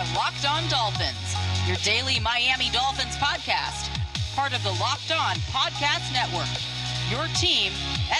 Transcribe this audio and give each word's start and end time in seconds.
are 0.00 0.14
Locked 0.14 0.48
On 0.48 0.66
Dolphins, 0.70 1.36
your 1.66 1.76
daily 1.78 2.18
Miami 2.20 2.70
Dolphins 2.70 3.16
podcast, 3.16 3.90
part 4.34 4.56
of 4.56 4.62
the 4.62 4.70
Locked 4.80 5.12
On 5.12 5.36
Podcast 5.52 6.10
Network. 6.14 6.48
Your 7.10 7.26
team 7.36 7.70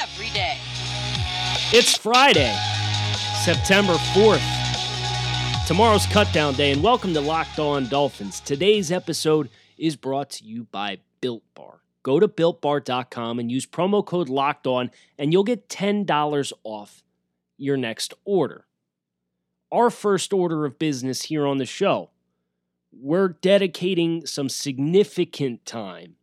every 0.02 0.28
day. 0.30 0.58
It's 1.72 1.96
Friday, 1.96 2.54
September 3.44 3.94
4th. 4.12 4.42
Tomorrow's 5.66 6.04
cutdown 6.06 6.54
day, 6.54 6.72
and 6.72 6.82
welcome 6.82 7.14
to 7.14 7.20
Locked 7.22 7.58
On 7.58 7.88
Dolphins. 7.88 8.40
Today's 8.40 8.92
episode 8.92 9.48
is 9.78 9.96
brought 9.96 10.28
to 10.30 10.44
you 10.44 10.64
by 10.64 10.98
Built 11.22 11.44
Bar. 11.54 11.80
Go 12.02 12.20
to 12.20 12.28
builtbar.com 12.28 13.38
and 13.38 13.50
use 13.50 13.64
promo 13.64 14.04
code 14.04 14.28
Locked 14.28 14.66
On, 14.66 14.90
and 15.18 15.32
you'll 15.32 15.44
get 15.44 15.70
$10 15.70 16.52
off 16.62 17.02
your 17.56 17.78
next 17.78 18.12
order 18.26 18.66
our 19.72 19.90
first 19.90 20.32
order 20.32 20.64
of 20.64 20.78
business 20.78 21.22
here 21.22 21.46
on 21.46 21.58
the 21.58 21.66
show. 21.66 22.10
We're 22.92 23.28
dedicating 23.28 24.26
some 24.26 24.48
significant 24.48 25.64
time 25.64 26.16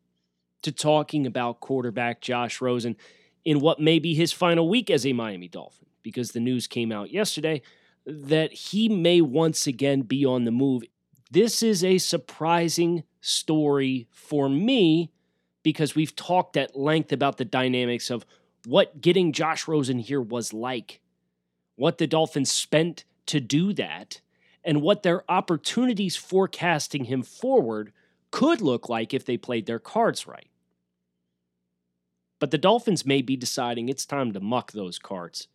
to 0.61 0.71
talking 0.71 1.25
about 1.25 1.59
quarterback 1.59 2.19
Josh 2.19 2.59
Rosen 2.59 2.97
in 3.45 3.59
what 3.59 3.79
may 3.79 3.99
be 3.99 4.13
his 4.13 4.33
final 4.33 4.67
week 4.67 4.89
as 4.89 5.05
a 5.05 5.13
Miami 5.13 5.47
Dolphin, 5.47 5.87
because 6.03 6.31
the 6.31 6.39
news 6.39 6.67
came 6.67 6.91
out 6.91 7.11
yesterday 7.11 7.61
that 8.05 8.51
he 8.51 8.89
may 8.89 9.21
once 9.21 9.67
again 9.67 10.01
be 10.01 10.25
on 10.25 10.43
the 10.43 10.51
move. 10.51 10.83
This 11.31 11.63
is 11.63 11.83
a 11.83 11.97
surprising 11.97 13.03
story 13.21 14.07
for 14.11 14.49
me 14.49 15.11
because 15.63 15.95
we've 15.95 16.15
talked 16.15 16.55
at 16.55 16.77
length 16.77 17.11
about 17.11 17.37
the 17.37 17.45
dynamics 17.45 18.09
of 18.09 18.25
what 18.65 19.01
getting 19.01 19.31
Josh 19.31 19.67
Rosen 19.67 19.99
here 19.99 20.21
was 20.21 20.53
like, 20.53 21.01
what 21.75 21.97
the 21.97 22.07
Dolphins 22.07 22.51
spent 22.51 23.05
to 23.27 23.39
do 23.39 23.73
that 23.73 24.21
and 24.63 24.81
what 24.81 25.03
their 25.03 25.23
opportunities 25.31 26.15
forecasting 26.15 27.05
him 27.05 27.23
forward 27.23 27.93
could 28.31 28.61
look 28.61 28.89
like 28.89 29.13
if 29.13 29.25
they 29.25 29.37
played 29.37 29.65
their 29.65 29.79
cards 29.79 30.27
right. 30.27 30.49
But 32.39 32.51
the 32.51 32.57
Dolphins 32.57 33.05
may 33.05 33.21
be 33.21 33.35
deciding 33.35 33.89
it's 33.89 34.05
time 34.05 34.33
to 34.33 34.39
muck 34.39 34.71
those 34.71 34.99
cards 34.99 35.47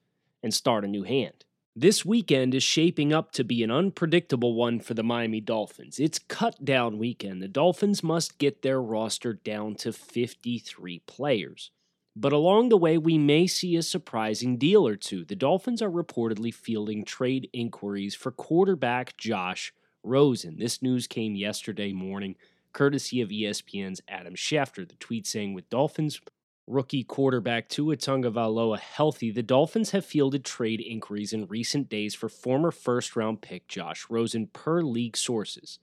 and 0.42 0.52
start 0.52 0.84
a 0.84 0.88
new 0.88 1.04
hand. 1.04 1.44
This 1.74 2.04
weekend 2.04 2.54
is 2.54 2.62
shaping 2.62 3.12
up 3.12 3.32
to 3.32 3.44
be 3.44 3.62
an 3.62 3.70
unpredictable 3.70 4.54
one 4.54 4.78
for 4.80 4.92
the 4.92 5.02
Miami 5.02 5.40
Dolphins. 5.40 5.98
It's 5.98 6.18
cut 6.18 6.64
down 6.64 6.98
weekend. 6.98 7.40
The 7.40 7.48
Dolphins 7.48 8.02
must 8.02 8.38
get 8.38 8.62
their 8.62 8.80
roster 8.80 9.32
down 9.32 9.76
to 9.76 9.92
53 9.92 10.98
players. 11.06 11.70
But 12.14 12.34
along 12.34 12.68
the 12.68 12.76
way, 12.76 12.98
we 12.98 13.16
may 13.16 13.46
see 13.46 13.74
a 13.76 13.82
surprising 13.82 14.58
deal 14.58 14.86
or 14.86 14.96
two. 14.96 15.24
The 15.24 15.34
Dolphins 15.34 15.80
are 15.80 15.90
reportedly 15.90 16.52
fielding 16.52 17.04
trade 17.04 17.48
inquiries 17.54 18.14
for 18.14 18.30
quarterback 18.30 19.16
Josh 19.16 19.72
Rosen. 20.02 20.58
This 20.58 20.82
news 20.82 21.06
came 21.06 21.34
yesterday 21.34 21.92
morning, 21.92 22.36
courtesy 22.74 23.22
of 23.22 23.30
ESPN's 23.30 24.02
Adam 24.08 24.34
Schefter. 24.34 24.86
The 24.86 24.96
tweet 24.96 25.26
saying, 25.26 25.54
with 25.54 25.70
Dolphins 25.70 26.20
rookie 26.66 27.02
quarterback 27.02 27.70
Tua 27.70 27.96
Tagovailoa 27.96 28.78
healthy, 28.78 29.30
the 29.30 29.42
Dolphins 29.42 29.92
have 29.92 30.04
fielded 30.04 30.44
trade 30.44 30.80
inquiries 30.80 31.32
in 31.32 31.46
recent 31.46 31.88
days 31.88 32.14
for 32.14 32.28
former 32.28 32.70
first-round 32.70 33.40
pick 33.40 33.68
Josh 33.68 34.06
Rosen, 34.10 34.48
per 34.48 34.82
league 34.82 35.16
sources. 35.16 35.78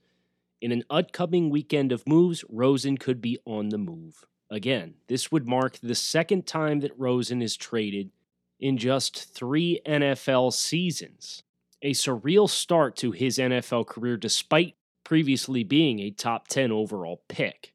In 0.60 0.70
an 0.70 0.84
upcoming 0.90 1.50
weekend 1.50 1.90
of 1.90 2.06
moves, 2.06 2.44
Rosen 2.48 2.98
could 2.98 3.20
be 3.20 3.38
on 3.44 3.70
the 3.70 3.78
move 3.78 4.26
again. 4.50 4.94
This 5.06 5.30
would 5.30 5.46
mark 5.46 5.78
the 5.78 5.94
second 5.94 6.46
time 6.46 6.80
that 6.80 6.98
Rosen 6.98 7.40
is 7.40 7.56
traded 7.56 8.10
in 8.58 8.76
just 8.76 9.32
three 9.34 9.80
NFL 9.86 10.52
seasons. 10.52 11.42
A 11.82 11.92
surreal 11.92 12.48
start 12.48 12.96
to 12.96 13.12
his 13.12 13.38
NFL 13.38 13.86
career 13.86 14.16
despite 14.16 14.74
previously 15.04 15.64
being 15.64 16.00
a 16.00 16.10
top 16.10 16.48
10 16.48 16.70
overall 16.70 17.22
pick. 17.28 17.72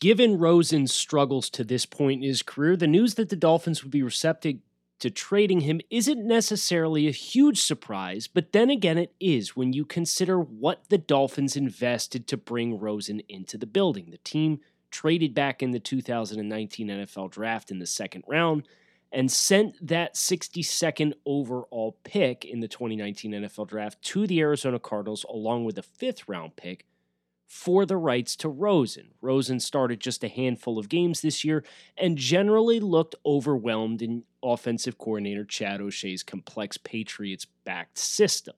Given 0.00 0.38
Rosen's 0.38 0.94
struggles 0.94 1.50
to 1.50 1.62
this 1.62 1.84
point 1.84 2.22
in 2.22 2.28
his 2.28 2.42
career, 2.42 2.74
the 2.74 2.86
news 2.86 3.14
that 3.14 3.28
the 3.28 3.36
Dolphins 3.36 3.82
would 3.82 3.90
be 3.90 4.02
receptive 4.02 4.56
to 5.00 5.10
trading 5.10 5.60
him 5.60 5.80
isn't 5.90 6.26
necessarily 6.26 7.06
a 7.06 7.10
huge 7.10 7.60
surprise, 7.60 8.26
but 8.26 8.52
then 8.52 8.70
again, 8.70 8.96
it 8.96 9.12
is 9.20 9.54
when 9.54 9.74
you 9.74 9.84
consider 9.84 10.40
what 10.40 10.88
the 10.88 10.96
Dolphins 10.96 11.56
invested 11.56 12.26
to 12.28 12.38
bring 12.38 12.78
Rosen 12.78 13.20
into 13.28 13.58
the 13.58 13.66
building. 13.66 14.10
The 14.10 14.18
team 14.18 14.60
traded 14.94 15.34
back 15.34 15.60
in 15.60 15.72
the 15.72 15.80
2019 15.80 16.88
NFL 16.88 17.32
draft 17.32 17.72
in 17.72 17.80
the 17.80 17.86
second 17.86 18.22
round, 18.28 18.68
and 19.10 19.30
sent 19.30 19.74
that 19.86 20.14
62nd 20.14 21.12
overall 21.26 21.98
pick 22.04 22.44
in 22.44 22.60
the 22.60 22.68
2019 22.68 23.32
NFL 23.32 23.68
draft 23.68 24.00
to 24.02 24.26
the 24.26 24.40
Arizona 24.40 24.78
Cardinals 24.78 25.24
along 25.28 25.64
with 25.64 25.78
a 25.78 25.82
fifth 25.82 26.28
round 26.28 26.56
pick 26.56 26.86
for 27.46 27.84
the 27.84 27.96
rights 27.96 28.36
to 28.36 28.48
Rosen. 28.48 29.10
Rosen 29.20 29.60
started 29.60 30.00
just 30.00 30.24
a 30.24 30.28
handful 30.28 30.78
of 30.78 30.88
games 30.88 31.20
this 31.20 31.44
year 31.44 31.64
and 31.96 32.16
generally 32.16 32.80
looked 32.80 33.14
overwhelmed 33.26 34.00
in 34.00 34.24
offensive 34.42 34.98
coordinator 34.98 35.44
Chad 35.44 35.80
O'Shea's 35.80 36.22
complex 36.22 36.76
Patriots 36.76 37.46
backed 37.64 37.98
system. 37.98 38.54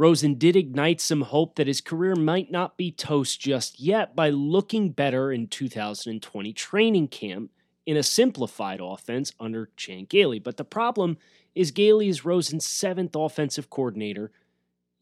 Rosen 0.00 0.36
did 0.36 0.56
ignite 0.56 0.98
some 0.98 1.20
hope 1.20 1.56
that 1.56 1.66
his 1.66 1.82
career 1.82 2.16
might 2.16 2.50
not 2.50 2.78
be 2.78 2.90
toast 2.90 3.38
just 3.38 3.78
yet 3.78 4.16
by 4.16 4.30
looking 4.30 4.92
better 4.92 5.30
in 5.30 5.46
2020 5.46 6.54
training 6.54 7.06
camp 7.08 7.50
in 7.84 7.98
a 7.98 8.02
simplified 8.02 8.80
offense 8.82 9.34
under 9.38 9.68
Chan 9.76 10.06
Gailey. 10.06 10.38
But 10.38 10.56
the 10.56 10.64
problem 10.64 11.18
is 11.54 11.70
Gailey 11.70 12.08
is 12.08 12.24
Rosen's 12.24 12.66
seventh 12.66 13.14
offensive 13.14 13.68
coordinator 13.68 14.32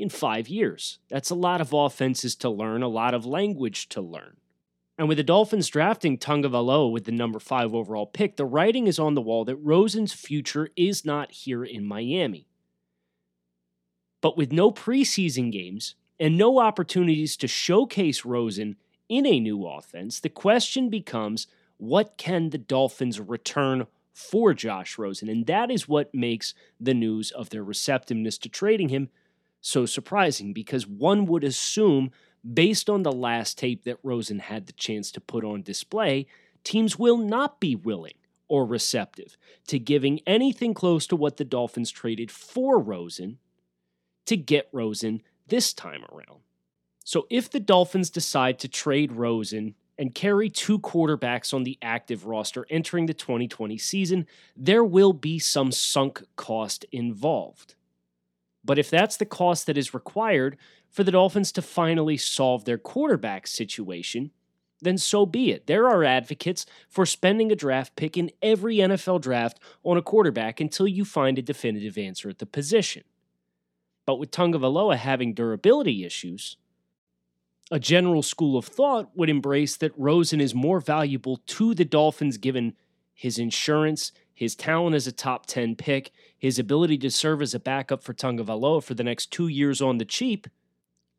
in 0.01 0.09
five 0.09 0.49
years. 0.49 0.99
That's 1.09 1.31
a 1.31 1.37
lot 1.37 1.61
of 1.61 1.73
offenses 1.73 2.35
to 2.35 2.51
learn, 2.51 2.83
a 2.83 2.89
lot 2.89 3.15
of 3.15 3.25
language 3.25 3.89
to 3.91 4.01
learn. 4.01 4.39
And 4.99 5.07
with 5.09 5.19
the 5.19 5.23
Dolphins 5.23 5.69
drafting 5.69 6.19
Tonga 6.19 6.49
Tagovailoa 6.49 6.91
with 6.91 7.05
the 7.05 7.13
number 7.13 7.39
five 7.39 7.73
overall 7.73 8.07
pick, 8.07 8.35
the 8.35 8.45
writing 8.45 8.89
is 8.89 8.99
on 8.99 9.15
the 9.15 9.23
wall 9.23 9.45
that 9.45 9.55
Rosen's 9.59 10.13
future 10.13 10.71
is 10.75 11.05
not 11.05 11.31
here 11.31 11.63
in 11.63 11.85
Miami. 11.85 12.48
But 14.21 14.37
with 14.37 14.53
no 14.53 14.71
preseason 14.71 15.53
games 15.53 15.95
and 16.19 16.37
no 16.37 16.59
opportunities 16.59 17.37
to 17.37 17.49
showcase 17.49 18.25
Rosen 18.25 18.77
in 19.09 19.27
a 19.27 19.41
new 19.41 19.67
offense, 19.67 20.21
the 20.21 20.29
question 20.29 20.91
becomes 20.91 21.47
what 21.77 22.17
can 22.17 22.51
the 22.51 22.59
Dolphins 22.59 23.21
return 23.21 23.87
for 24.13 24.53
Josh 24.53 24.99
Rosen? 24.99 25.29
And 25.29 25.47
that 25.47 25.71
is 25.71 25.89
what 25.89 26.13
makes 26.13 26.53
the 26.81 26.95
news 26.95 27.31
of 27.31 27.51
their 27.51 27.63
receptiveness 27.63 28.37
to 28.39 28.49
trading 28.49 28.89
him 28.89 29.11
so 29.61 29.87
surprising 29.87 30.53
because 30.53 30.87
one 30.87 31.27
would 31.27 31.45
assume, 31.45 32.11
based 32.53 32.91
on 32.91 33.03
the 33.03 33.13
last 33.13 33.59
tape 33.59 33.85
that 33.85 33.99
Rosen 34.03 34.41
had 34.41 34.67
the 34.67 34.73
chance 34.73 35.13
to 35.13 35.21
put 35.21 35.45
on 35.45 35.63
display, 35.63 36.27
teams 36.65 36.99
will 36.99 37.19
not 37.19 37.61
be 37.61 37.77
willing 37.77 38.15
or 38.49 38.65
receptive 38.65 39.37
to 39.69 39.79
giving 39.79 40.21
anything 40.27 40.75
close 40.75 41.07
to 41.07 41.17
what 41.17 41.37
the 41.37 41.45
Dolphins 41.45 41.91
traded 41.91 42.31
for 42.31 42.79
Rosen 42.81 43.39
to 44.29 44.37
get 44.37 44.69
Rosen 44.73 45.23
this 45.47 45.73
time 45.73 46.05
around. 46.13 46.41
So 47.05 47.27
if 47.31 47.51
the 47.51 47.61
Dolphins 47.61 48.11
decide 48.11 48.59
to 48.61 48.69
trade 48.69 49.13
Rosen 49.13 49.75
and 49.99 50.15
carry 50.15 50.49
two 50.49 50.79
quarterbacks 50.79 51.53
on 51.53 51.65
the 51.65 51.79
active 51.83 52.27
roster 52.27 52.67
entering 52.71 53.07
the 53.07 53.15
2020 53.15 53.77
season, 53.79 54.27
there 54.57 54.85
will 54.85 55.13
be 55.13 55.39
some 55.39 55.73
sunk 55.73 56.23
cost 56.37 56.85
involved. 56.93 57.75
But 58.65 58.79
if 58.79 58.91
that's 58.91 59.17
the 59.17 59.27
cost 59.27 59.67
that 59.67 59.79
is 59.79 59.95
required 59.95 60.59
for 60.91 61.03
the 61.03 61.13
Dolphins 61.13 61.51
to 61.53 61.63
finally 61.63 62.17
solve 62.17 62.65
their 62.65 62.79
quarterback 62.79 63.47
situation, 63.47 64.31
then 64.81 64.99
so 64.99 65.27
be 65.27 65.51
it. 65.51 65.67
There 65.67 65.89
are 65.89 66.05
advocates 66.05 66.67
for 66.89 67.07
spending 67.07 67.51
a 67.51 67.57
draft 67.57 67.97
pick 67.97 68.17
in 68.17 68.31
every 68.43 68.77
NFL 68.77 69.23
draft 69.23 69.59
on 69.83 69.97
a 69.97 70.03
quarterback 70.03 70.61
until 70.61 70.87
you 70.87 71.05
find 71.05 71.39
a 71.39 71.43
definitive 71.43 71.99
answer 71.99 72.29
at 72.29 72.39
the 72.39 72.47
position. 72.47 73.05
But 74.09 74.19
with 74.19 74.31
Tagovailoa 74.31 74.97
having 74.97 75.35
durability 75.35 76.03
issues, 76.03 76.57
a 77.71 77.79
general 77.79 78.23
school 78.23 78.57
of 78.57 78.65
thought 78.65 79.11
would 79.15 79.29
embrace 79.29 79.77
that 79.77 79.93
Rosen 79.99 80.41
is 80.41 80.55
more 80.55 80.81
valuable 80.81 81.43
to 81.45 81.75
the 81.75 81.85
Dolphins 81.85 82.39
given 82.39 82.73
his 83.13 83.39
insurance, 83.39 84.13
his 84.33 84.57
talent 84.57 84.97
as 84.97 85.07
a 85.07 85.13
top 85.13 85.45
10 85.45 85.77
pick, 85.77 86.11
his 86.39 86.59
ability 86.59 86.97
to 86.97 87.11
serve 87.11 87.43
as 87.43 87.53
a 87.53 87.61
backup 87.61 88.03
for 88.03 88.15
Tagovailoa 88.15 88.83
for 88.83 88.95
the 88.95 89.05
next 89.05 89.31
two 89.31 89.49
years 89.49 89.83
on 89.83 89.99
the 89.99 90.07
cheap, 90.07 90.47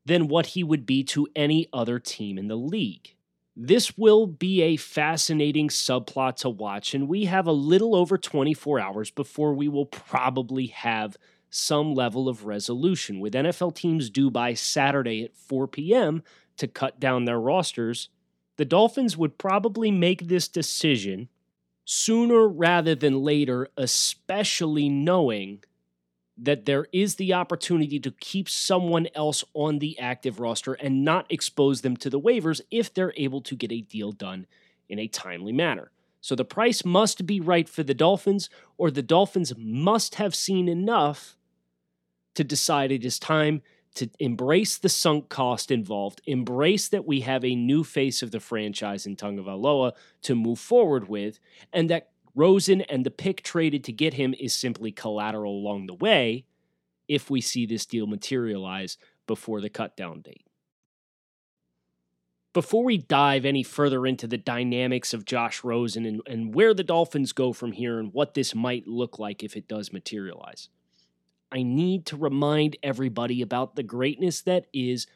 than 0.04 0.28
what 0.28 0.48
he 0.48 0.64
would 0.64 0.88
be 0.88 1.04
to 1.04 1.28
any 1.36 1.68
other 1.72 2.00
team 2.00 2.40
in 2.40 2.48
the 2.48 2.56
league. 2.56 3.14
This 3.56 4.00
will 4.00 4.26
be 4.26 4.64
a 4.64 4.78
fascinating 4.78 5.68
subplot 5.68 6.38
to 6.38 6.50
watch, 6.50 6.96
and 6.96 7.08
we 7.08 7.26
have 7.26 7.46
a 7.46 7.52
little 7.52 7.96
over 7.96 8.18
24 8.18 8.80
hours 8.80 9.12
before 9.12 9.54
we 9.54 9.68
will 9.68 9.86
probably 9.86 10.66
have 10.68 11.18
some 11.50 11.94
level 11.94 12.30
of 12.30 12.46
resolution. 12.46 13.20
With 13.20 13.34
NFL 13.34 13.76
teams 13.76 14.10
due 14.10 14.30
by 14.30 14.54
Saturday 14.54 15.24
at 15.24 15.36
4 15.36 15.68
p.m. 15.68 16.24
to 16.58 16.68
cut 16.68 17.00
down 17.00 17.26
their 17.26 17.40
rosters, 17.40 18.10
the 18.58 18.66
Dolphins 18.66 19.18
would 19.18 19.38
probably 19.38 19.92
make 19.92 20.28
this 20.28 20.48
decision 20.48 21.30
sooner 21.86 22.48
rather 22.48 22.94
than 22.94 23.24
later, 23.24 23.68
especially 23.78 24.90
knowing 24.90 25.64
that 26.38 26.66
there 26.66 26.88
is 26.94 27.16
the 27.16 27.34
opportunity 27.34 28.00
to 28.00 28.12
keep 28.12 28.48
someone 28.48 29.08
else 29.16 29.44
on 29.54 29.80
the 29.80 29.98
active 30.00 30.40
roster 30.40 30.74
and 30.74 31.04
not 31.04 31.26
expose 31.30 31.82
them 31.82 31.98
to 31.98 32.10
the 32.10 32.20
waivers 32.20 32.62
if 32.72 32.94
they're 32.94 33.14
able 33.18 33.42
to 33.42 33.56
get 33.56 33.72
a 33.72 33.82
deal 33.82 34.12
done 34.12 34.46
in 34.88 35.00
a 35.00 35.08
timely 35.08 35.52
manner. 35.52 35.92
So 36.22 36.36
the 36.36 36.46
price 36.46 36.86
must 36.86 37.26
be 37.26 37.40
right 37.40 37.68
for 37.68 37.84
the 37.84 37.94
Dolphins, 37.94 38.50
or 38.78 38.92
the 38.92 39.02
Dolphins 39.02 39.54
must 39.58 40.16
have 40.16 40.36
seen 40.36 40.68
enough 40.68 41.38
to 42.40 42.44
decide 42.46 42.90
it 42.90 43.04
is 43.04 43.20
time 43.20 43.62
to 43.96 44.10
embrace 44.18 44.78
the 44.78 44.88
sunk 44.88 45.28
cost 45.28 45.72
involved, 45.72 46.22
embrace 46.26 46.88
that 46.88 47.06
we 47.06 47.20
have 47.20 47.44
a 47.44 47.54
new 47.54 47.84
face 47.84 48.22
of 48.24 48.32
the 48.32 48.40
franchise 48.40 49.06
in 49.06 49.18
Tagovailoa 49.18 49.92
to 50.22 50.36
move 50.36 50.58
forward 50.58 51.10
with, 51.10 51.42
and 51.74 51.90
that 51.90 52.12
Rosen 52.34 52.80
and 52.84 53.06
the 53.06 53.12
pick 53.12 53.44
traded 53.44 53.84
to 53.84 53.92
get 53.92 54.14
him 54.14 54.34
is 54.40 54.54
simply 54.54 54.94
collateral 54.94 55.52
along 55.52 55.88
the 55.88 55.96
way 55.96 56.46
if 57.10 57.30
we 57.30 57.42
see 57.42 57.66
this 57.66 57.86
deal 57.86 58.08
materialize 58.08 58.98
before 59.28 59.60
the 59.60 59.70
cutdown 59.70 60.24
date. 60.24 60.46
Before 62.54 62.86
we 62.86 63.00
dive 63.00 63.44
any 63.44 63.64
further 63.64 64.08
into 64.08 64.28
the 64.28 64.38
dynamics 64.38 65.14
of 65.14 65.26
Josh 65.26 65.62
Rosen 65.62 66.06
and, 66.06 66.22
and 66.26 66.56
where 66.56 66.74
the 66.74 66.86
Dolphins 66.86 67.34
go 67.34 67.52
from 67.52 67.74
here 67.74 68.00
and 68.00 68.14
what 68.14 68.34
this 68.34 68.56
might 68.56 68.88
look 68.88 69.20
like 69.20 69.44
if 69.44 69.58
it 69.58 69.68
does 69.68 69.92
materialize, 69.92 70.70
I 71.52 71.64
need 71.64 72.06
to 72.08 72.18
remind 72.18 72.78
everybody 72.84 73.42
about 73.42 73.76
the 73.76 73.84
greatness 73.84 74.42
that 74.42 74.68
is 74.74 75.08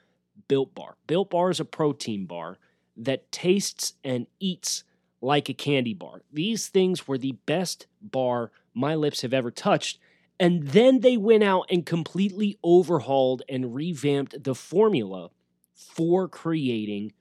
Built 0.47 0.74
Bar. 0.74 0.95
Built 1.07 1.30
Bar 1.30 1.51
is 1.51 1.59
a 1.59 1.65
protein 1.65 2.25
bar 2.25 2.57
that 2.97 3.31
tastes 3.31 3.94
and 4.03 4.27
eats 4.39 4.83
like 5.21 5.50
a 5.50 5.53
candy 5.53 5.94
bar. 5.94 6.21
These 6.31 6.68
things 6.68 7.07
were 7.07 7.18
the 7.18 7.33
best 7.45 7.88
bar 8.01 8.51
my 8.74 8.95
lips 8.95 9.21
have 9.21 9.33
ever 9.33 9.51
touched. 9.51 10.00
And 10.39 10.68
then 10.69 11.00
they 11.00 11.15
went 11.15 11.44
out 11.44 11.68
and 11.69 11.85
completely 11.85 12.57
overhauled 12.63 13.44
and 13.47 13.75
revamped 13.75 14.44
the 14.44 14.56
formula 14.56 15.30
for 15.75 16.27
creating 16.27 17.13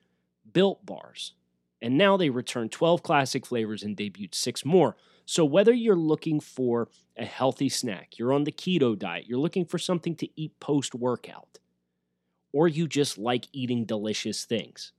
built 0.51 0.85
bars. 0.85 1.33
And 1.81 1.97
now 1.97 2.17
they 2.17 2.29
return 2.29 2.69
12 2.69 3.03
classic 3.03 3.45
flavors 3.45 3.83
and 3.83 3.95
debuted 3.95 4.33
six 4.33 4.65
more. 4.65 4.95
So, 5.25 5.45
whether 5.45 5.73
you're 5.73 5.95
looking 5.95 6.39
for 6.39 6.89
a 7.17 7.25
healthy 7.25 7.69
snack, 7.69 8.17
you're 8.17 8.33
on 8.33 8.43
the 8.43 8.51
keto 8.51 8.97
diet, 8.97 9.25
you're 9.27 9.39
looking 9.39 9.65
for 9.65 9.77
something 9.77 10.15
to 10.17 10.27
eat 10.35 10.59
post 10.59 10.93
workout, 10.93 11.59
or 12.51 12.67
you 12.67 12.87
just 12.87 13.17
like 13.17 13.47
eating 13.53 13.85
delicious 13.85 14.45
things, 14.45 14.91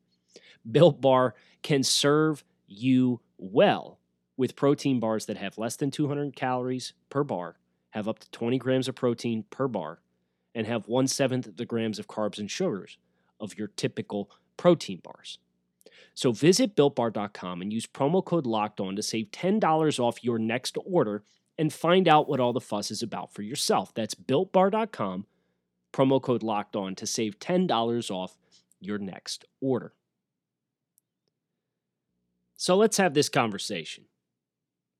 Built 0.70 1.00
Bar 1.00 1.34
can 1.62 1.82
serve 1.82 2.44
you 2.66 3.20
well 3.38 3.98
with 4.36 4.56
protein 4.56 4.98
bars 4.98 5.26
that 5.26 5.36
have 5.36 5.58
less 5.58 5.76
than 5.76 5.90
200 5.90 6.34
calories 6.34 6.94
per 7.10 7.22
bar, 7.22 7.56
have 7.90 8.08
up 8.08 8.18
to 8.18 8.30
20 8.30 8.58
grams 8.58 8.88
of 8.88 8.94
protein 8.94 9.44
per 9.50 9.68
bar, 9.68 10.00
and 10.54 10.66
have 10.66 10.88
one 10.88 11.06
seventh 11.06 11.56
the 11.56 11.66
grams 11.66 11.98
of 11.98 12.08
carbs 12.08 12.38
and 12.38 12.50
sugars 12.50 12.98
of 13.40 13.58
your 13.58 13.68
typical 13.68 14.30
protein 14.56 15.00
bars. 15.02 15.38
So 16.14 16.32
visit 16.32 16.76
builtbar.com 16.76 17.62
and 17.62 17.72
use 17.72 17.86
promo 17.86 18.24
code 18.24 18.46
locked 18.46 18.80
on 18.80 18.96
to 18.96 19.02
save 19.02 19.30
$10 19.30 20.00
off 20.00 20.24
your 20.24 20.38
next 20.38 20.76
order 20.84 21.22
and 21.58 21.72
find 21.72 22.08
out 22.08 22.28
what 22.28 22.40
all 22.40 22.52
the 22.52 22.60
fuss 22.60 22.90
is 22.90 23.02
about 23.02 23.32
for 23.32 23.42
yourself. 23.42 23.92
That's 23.94 24.14
builtbar.com, 24.14 25.26
promo 25.92 26.22
code 26.22 26.42
locked 26.42 26.76
on 26.76 26.94
to 26.96 27.06
save 27.06 27.38
$10 27.38 28.10
off 28.10 28.36
your 28.80 28.98
next 28.98 29.44
order. 29.60 29.92
So 32.56 32.76
let's 32.76 32.96
have 32.96 33.14
this 33.14 33.28
conversation. 33.28 34.04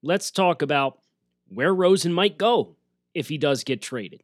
Let's 0.03 0.31
talk 0.31 0.63
about 0.63 0.99
where 1.49 1.75
Rosen 1.75 2.13
might 2.13 2.37
go 2.37 2.77
if 3.15 3.29
he 3.29 3.39
does 3.39 3.65
get 3.65 3.81
traded. 3.81 4.23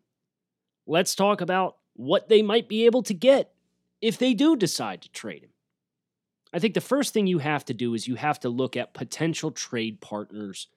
Let's 0.86 1.14
talk 1.14 1.40
about 1.40 1.76
what 1.94 2.28
they 2.28 2.42
might 2.42 2.68
be 2.68 2.86
able 2.86 3.02
to 3.04 3.14
get 3.14 3.52
if 4.00 4.18
they 4.18 4.34
do 4.34 4.56
decide 4.56 5.02
to 5.02 5.12
trade 5.12 5.44
him. 5.44 5.50
I 6.52 6.58
think 6.58 6.74
the 6.74 6.80
first 6.80 7.12
thing 7.12 7.26
you 7.26 7.38
have 7.38 7.64
to 7.66 7.74
do 7.74 7.94
is 7.94 8.08
you 8.08 8.16
have 8.16 8.40
to 8.40 8.48
look 8.48 8.76
at 8.76 8.94
potential 8.94 9.50
trade 9.50 10.00
partners 10.00 10.68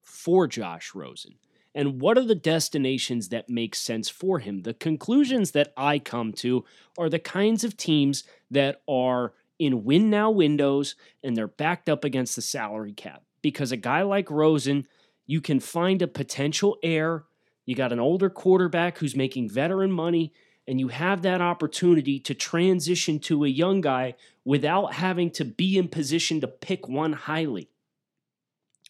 for 0.00 0.46
Josh 0.46 0.94
Rosen. 0.94 1.34
And 1.74 2.00
what 2.00 2.18
are 2.18 2.24
the 2.24 2.34
destinations 2.34 3.28
that 3.28 3.48
make 3.48 3.74
sense 3.74 4.08
for 4.08 4.38
him? 4.38 4.62
The 4.62 4.74
conclusions 4.74 5.52
that 5.52 5.72
I 5.76 5.98
come 5.98 6.32
to 6.34 6.64
are 6.98 7.08
the 7.08 7.18
kinds 7.18 7.64
of 7.64 7.76
teams 7.76 8.24
that 8.50 8.82
are 8.88 9.32
in 9.58 9.84
win 9.84 10.10
now 10.10 10.30
windows 10.30 10.96
and 11.22 11.36
they're 11.36 11.48
backed 11.48 11.88
up 11.88 12.04
against 12.04 12.36
the 12.36 12.42
salary 12.42 12.92
cap. 12.92 13.22
Because 13.40 13.72
a 13.72 13.76
guy 13.76 14.02
like 14.02 14.30
Rosen, 14.30 14.86
you 15.26 15.40
can 15.40 15.60
find 15.60 16.02
a 16.02 16.06
potential 16.06 16.76
heir. 16.82 17.24
You 17.64 17.74
got 17.74 17.92
an 17.92 18.00
older 18.00 18.28
quarterback 18.28 18.98
who's 18.98 19.16
making 19.16 19.48
veteran 19.48 19.92
money, 19.92 20.32
and 20.72 20.80
you 20.80 20.88
have 20.88 21.20
that 21.20 21.42
opportunity 21.42 22.18
to 22.18 22.32
transition 22.32 23.18
to 23.18 23.44
a 23.44 23.48
young 23.48 23.82
guy 23.82 24.14
without 24.42 24.94
having 24.94 25.30
to 25.30 25.44
be 25.44 25.76
in 25.76 25.86
position 25.86 26.40
to 26.40 26.48
pick 26.48 26.88
one 26.88 27.12
highly. 27.12 27.68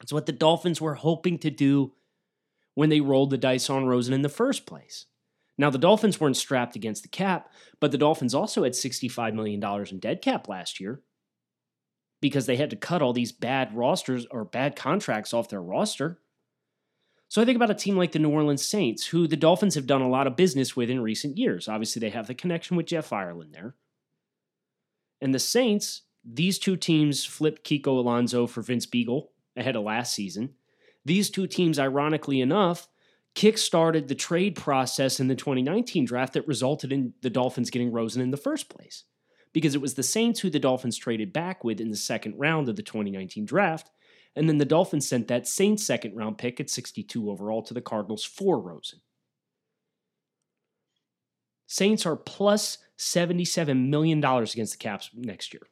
It's 0.00 0.12
what 0.12 0.26
the 0.26 0.32
Dolphins 0.32 0.81
were 0.81 0.94
hoping 0.94 1.40
to 1.40 1.50
do 1.50 1.93
when 2.75 2.88
they 2.88 3.00
rolled 3.00 3.31
the 3.31 3.37
dice 3.37 3.69
on 3.69 3.87
Rosen 3.87 4.14
in 4.14 4.23
the 4.23 4.29
first 4.29 4.64
place. 4.64 5.06
Now, 5.58 5.70
the 5.70 5.76
Dolphins 5.79 6.20
weren't 6.20 6.37
strapped 6.37 6.76
against 6.76 7.02
the 7.02 7.08
cap, 7.08 7.50
but 7.81 7.90
the 7.90 7.99
Dolphins 7.99 8.32
also 8.32 8.62
had 8.62 8.75
$65 8.75 9.34
million 9.34 9.61
in 9.90 9.99
dead 9.99 10.23
cap 10.23 10.46
last 10.46 10.79
year 10.79 11.00
because 12.20 12.46
they 12.46 12.58
had 12.58 12.70
to 12.70 12.76
cut 12.76 13.02
all 13.02 13.12
these 13.12 13.32
bad 13.32 13.75
rosters 13.75 14.25
or 14.31 14.44
bad 14.44 14.76
contracts 14.76 15.34
off 15.34 15.49
their 15.49 15.61
roster. 15.61 16.20
So 17.32 17.40
I 17.40 17.46
think 17.46 17.56
about 17.56 17.70
a 17.70 17.75
team 17.75 17.96
like 17.96 18.12
the 18.12 18.19
New 18.19 18.29
Orleans 18.29 18.62
Saints, 18.62 19.06
who 19.06 19.26
the 19.26 19.38
Dolphins 19.38 19.75
have 19.75 19.87
done 19.87 20.02
a 20.02 20.08
lot 20.11 20.26
of 20.26 20.37
business 20.37 20.76
with 20.76 20.90
in 20.90 21.00
recent 21.00 21.38
years. 21.38 21.67
Obviously, 21.67 21.99
they 21.99 22.11
have 22.11 22.26
the 22.26 22.34
connection 22.34 22.76
with 22.76 22.84
Jeff 22.84 23.11
Ireland 23.11 23.55
there. 23.55 23.75
And 25.19 25.34
the 25.34 25.38
Saints, 25.38 26.02
these 26.23 26.58
two 26.58 26.76
teams 26.76 27.25
flipped 27.25 27.67
Kiko 27.67 27.87
Alonso 27.87 28.46
for 28.46 28.61
Vince 28.61 28.84
Biegel 28.84 29.29
ahead 29.56 29.76
of 29.76 29.84
last 29.84 30.12
season. 30.12 30.50
These 31.06 31.31
two 31.31 31.46
teams, 31.46 31.79
ironically 31.79 32.43
enough, 32.43 32.87
kickstarted 33.34 34.08
the 34.08 34.14
trade 34.14 34.55
process 34.55 35.19
in 35.19 35.29
the 35.29 35.34
2019 35.34 36.05
draft 36.05 36.34
that 36.34 36.46
resulted 36.46 36.93
in 36.93 37.14
the 37.23 37.31
Dolphins 37.31 37.70
getting 37.70 37.93
Rosen 37.93 38.20
in 38.20 38.31
the 38.31 38.37
first 38.37 38.69
place. 38.69 39.05
Because 39.55 39.75
it 39.75 39.81
was 39.81 39.94
the 39.94 40.02
Saints 40.02 40.40
who 40.40 40.50
the 40.50 40.61
Dolphins 40.61 40.99
traded 40.99 41.32
back 41.32 41.64
with 41.64 41.81
in 41.81 41.88
the 41.88 41.96
second 41.96 42.38
round 42.38 42.69
of 42.69 42.76
the 42.76 42.82
2019 42.82 43.46
draft, 43.46 43.90
and 44.34 44.49
then 44.49 44.58
the 44.58 44.64
Dolphins 44.64 45.08
sent 45.08 45.29
that 45.29 45.46
same 45.46 45.76
second 45.76 46.17
round 46.17 46.38
pick 46.38 46.61
at 46.61 46.70
62 46.70 47.31
overall 47.31 47.62
to 47.62 47.75
the 47.75 47.81
Cardinals 47.81 48.25
for 48.25 48.58
Rosen. 48.58 49.00
Saints 51.67 52.05
are 52.06 52.17
plus 52.17 52.79
$77 52.98 53.89
million 53.89 54.22
against 54.22 54.72
the 54.72 54.79
Caps 54.79 55.10
next 55.15 55.53
year. 55.55 55.62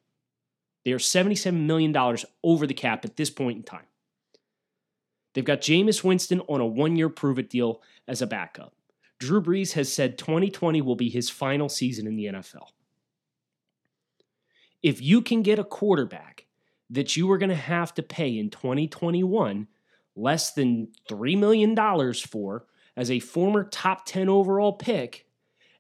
They 0.85 0.93
are 0.93 0.99
$77 0.99 1.55
million 1.55 1.95
over 2.43 2.67
the 2.67 2.75
cap 2.75 3.05
at 3.05 3.17
this 3.17 3.31
point 3.31 3.59
in 3.59 3.63
time. 3.63 3.85
They've 5.35 5.45
got 5.45 5.61
Jameis 5.61 6.03
Winston 6.03 6.41
on 6.49 6.61
a 6.61 6.67
one 6.67 6.97
year 6.97 7.09
prove 7.09 7.39
it 7.39 7.51
deal 7.51 7.83
as 8.09 8.23
a 8.23 8.27
backup. 8.27 8.75
Drew 9.19 9.43
Brees 9.43 9.73
has 9.73 9.93
said 9.93 10.19
2020 10.19 10.81
will 10.81 10.97
be 10.97 11.11
his 11.11 11.29
final 11.29 11.69
season 11.69 12.07
in 12.07 12.17
the 12.17 12.27
NFL. 12.27 12.69
If 14.83 15.03
you 15.03 15.21
can 15.21 15.43
get 15.43 15.59
a 15.59 15.65
quarterback 15.65 16.47
that 16.91 17.17
you 17.17 17.27
were 17.27 17.39
going 17.39 17.51
to 17.51 17.55
have 17.55 17.95
to 17.95 18.03
pay 18.03 18.37
in 18.37 18.51
2021 18.51 19.69
less 20.17 20.53
than 20.53 20.89
$3 21.09 21.39
million 21.39 21.77
for 22.15 22.67
as 22.97 23.11
a 23.11 23.21
former 23.21 23.65
top 23.65 24.05
10 24.05 24.29
overall 24.29 24.73
pick, 24.73 25.27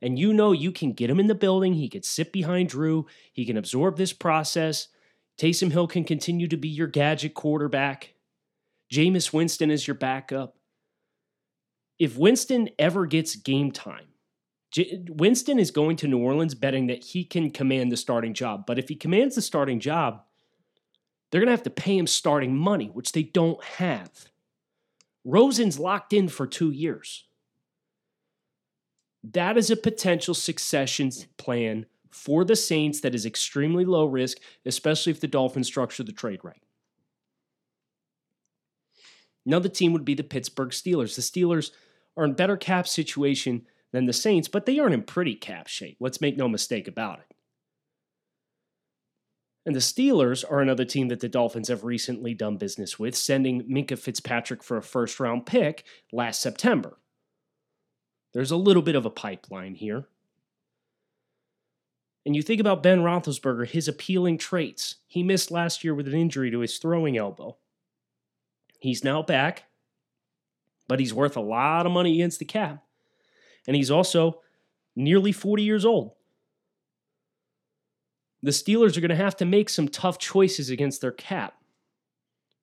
and 0.00 0.19
you 0.19 0.33
know 0.33 0.52
you 0.52 0.73
can 0.73 0.93
get 0.93 1.11
him 1.11 1.21
in 1.21 1.26
the 1.26 1.35
building, 1.35 1.75
he 1.75 1.88
could 1.88 2.05
sit 2.05 2.33
behind 2.33 2.71
Drew, 2.71 3.07
he 3.33 3.45
can 3.45 3.57
absorb 3.57 3.97
this 3.97 4.12
process. 4.12 4.88
Taysom 5.37 5.73
Hill 5.73 5.87
can 5.87 6.05
continue 6.05 6.49
to 6.49 6.57
be 6.57 6.69
your 6.69 6.87
gadget 6.87 7.35
quarterback. 7.35 8.14
Jameis 8.93 9.33
Winston 9.33 9.71
is 9.71 9.87
your 9.87 9.95
backup. 9.95 10.57
If 11.99 12.17
Winston 12.17 12.71
ever 12.79 13.07
gets 13.07 13.37
game 13.37 13.73
time, 13.73 14.07
Winston 15.09 15.59
is 15.59 15.71
going 15.71 15.97
to 15.97 16.09
New 16.09 16.19
Orleans 16.19 16.55
betting 16.55 16.87
that 16.87 17.05
he 17.05 17.25
can 17.25 17.50
command 17.50 17.90
the 17.90 17.97
starting 17.97 18.35
job. 18.35 18.64
But 18.67 18.79
if 18.79 18.88
he 18.88 18.95
commands 18.95 19.35
the 19.35 19.43
starting 19.43 19.81
job, 19.81 20.23
they're 21.31 21.41
going 21.41 21.47
to 21.49 21.53
have 21.53 21.63
to 21.63 21.71
pay 21.71 21.97
him 21.97 22.07
starting 22.07 22.57
money, 22.57 22.87
which 22.87 23.13
they 23.13 23.23
don't 23.23 23.63
have. 23.65 24.11
Rosen's 25.25 25.79
locked 25.79 26.13
in 26.13 26.29
for 26.29 26.47
two 26.47 26.71
years. 26.71 27.25
That 29.23 29.57
is 29.57 29.71
a 29.71 29.77
potential 29.77 30.35
succession 30.35 31.11
plan 31.37 31.87
for 32.11 32.45
the 32.45 32.57
Saints 32.57 33.01
that 33.01 33.15
is 33.15 33.27
extremely 33.27 33.85
low 33.85 34.07
risk, 34.07 34.39
especially 34.65 35.13
if 35.13 35.21
the 35.21 35.29
Dolphins 35.29 35.67
structure 35.67 36.03
the 36.03 36.13
trade 36.13 36.41
right. 36.43 36.63
Another 39.47 39.69
team 39.69 39.93
would 39.93 40.05
be 40.05 40.15
the 40.15 40.25
Pittsburgh 40.25 40.71
Steelers. 40.71 41.17
The 41.17 41.23
Steelers 41.23 41.71
are 42.17 42.25
in 42.25 42.33
better 42.33 42.57
cap 42.57 42.89
situation 42.89 43.67
than 43.93 44.07
the 44.07 44.13
Saints, 44.13 44.49
but 44.49 44.67
they 44.67 44.79
aren't 44.79 44.95
in 44.95 45.03
pretty 45.03 45.35
cap 45.35 45.67
shape. 45.67 45.97
Let's 46.01 46.21
make 46.21 46.37
no 46.37 46.49
mistake 46.49 46.89
about 46.89 47.21
it. 47.21 47.37
And 49.67 49.75
the 49.75 49.81
Steelers 49.81 50.45
are 50.50 50.61
another 50.61 50.85
team 50.85 51.09
that 51.09 51.21
the 51.21 51.29
Dolphins 51.29 51.69
have 51.69 51.85
recently 51.85 52.33
done 52.33 52.57
business 52.57 52.99
with, 52.99 53.14
sending 53.14 53.62
Minkah 53.64 53.99
Fitzpatrick 53.99 54.62
for 54.62 54.79
a 54.79 54.83
first 54.83 55.21
round 55.21 55.45
pick 55.45 55.85
last 56.12 56.40
September. 56.40 56.99
There's 58.33 58.50
a 58.50 58.57
little 58.57 58.83
bit 58.83 58.95
of 58.95 59.05
a 59.05 59.11
pipeline 59.11 59.75
here. 59.75 60.07
And 62.25 62.37
you 62.37 62.43
think 62.43 62.61
about 62.61 62.83
Ben 62.83 63.00
Roethlisberger, 63.00 63.69
his 63.69 63.88
appealing 63.88 64.38
traits. 64.38 64.97
He 65.07 65.23
missed 65.23 65.50
last 65.50 65.83
year 65.83 65.95
with 65.95 66.07
an 66.07 66.14
injury 66.14 66.50
to 66.50 66.61
his 66.61 66.79
throwing 66.79 67.17
elbow. 67.17 67.57
He's 68.79 69.05
now 69.05 69.23
back, 69.23 69.64
but 70.87 71.00
he's 71.00 71.14
worth 71.14 71.37
a 71.37 71.40
lot 71.40 71.87
of 71.87 71.93
money 71.93 72.14
against 72.14 72.38
the 72.38 72.45
cap. 72.45 72.85
And 73.67 73.76
he's 73.76 73.90
also 73.90 74.40
nearly 74.97 75.33
40 75.33 75.62
years 75.62 75.85
old. 75.85 76.12
The 78.43 78.51
Steelers 78.51 78.97
are 78.97 79.01
going 79.01 79.11
to 79.11 79.17
have 79.17 79.37
to 79.37 79.45
make 79.45 79.69
some 79.69 79.89
tough 79.89 80.19
choices 80.19 80.71
against 80.71 81.01
their 81.01 81.13
cap 81.13 81.55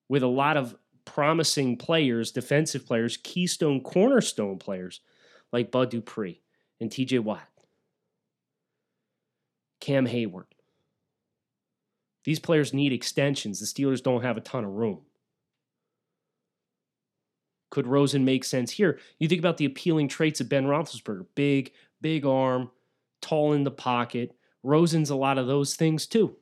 with 0.10 0.24
a 0.24 0.28
lot 0.28 0.58
of 0.58 0.76
promising 1.06 1.78
players, 1.78 2.32
defensive 2.32 2.86
players, 2.86 3.18
keystone, 3.18 3.82
cornerstone 3.82 4.58
players 4.58 5.02
like 5.52 5.72
Bud 5.72 5.90
Dupree 5.90 6.42
and 6.80 6.90
TJ 6.90 7.20
Watt, 7.20 7.48
Cam 9.80 10.08
Heyward. 10.08 10.46
These 12.24 12.40
players 12.40 12.74
need 12.74 12.92
extensions. 12.92 13.60
The 13.60 13.66
Steelers 13.66 14.04
don't 14.04 14.24
have 14.24 14.36
a 14.36 14.42
ton 14.42 14.66
of 14.66 14.72
room. 14.72 15.02
Could 17.70 17.88
Rosen 17.88 18.26
make 18.26 18.44
sense 18.44 18.72
here? 18.72 19.00
You 19.20 19.28
think 19.28 19.40
about 19.40 19.58
the 19.58 19.66
appealing 19.66 20.08
traits 20.08 20.42
of 20.42 20.50
Ben 20.50 20.66
Roethlisberger 20.66 21.26
big, 21.36 21.72
big 22.02 22.26
arm, 22.26 22.72
tall 23.22 23.54
in 23.54 23.64
the 23.64 23.72
pocket. 23.72 24.36
Rosen's 24.64 25.10
a 25.10 25.16
lot 25.16 25.38
of 25.38 25.48
those 25.48 25.76
things 25.76 26.06
too. 26.08 26.36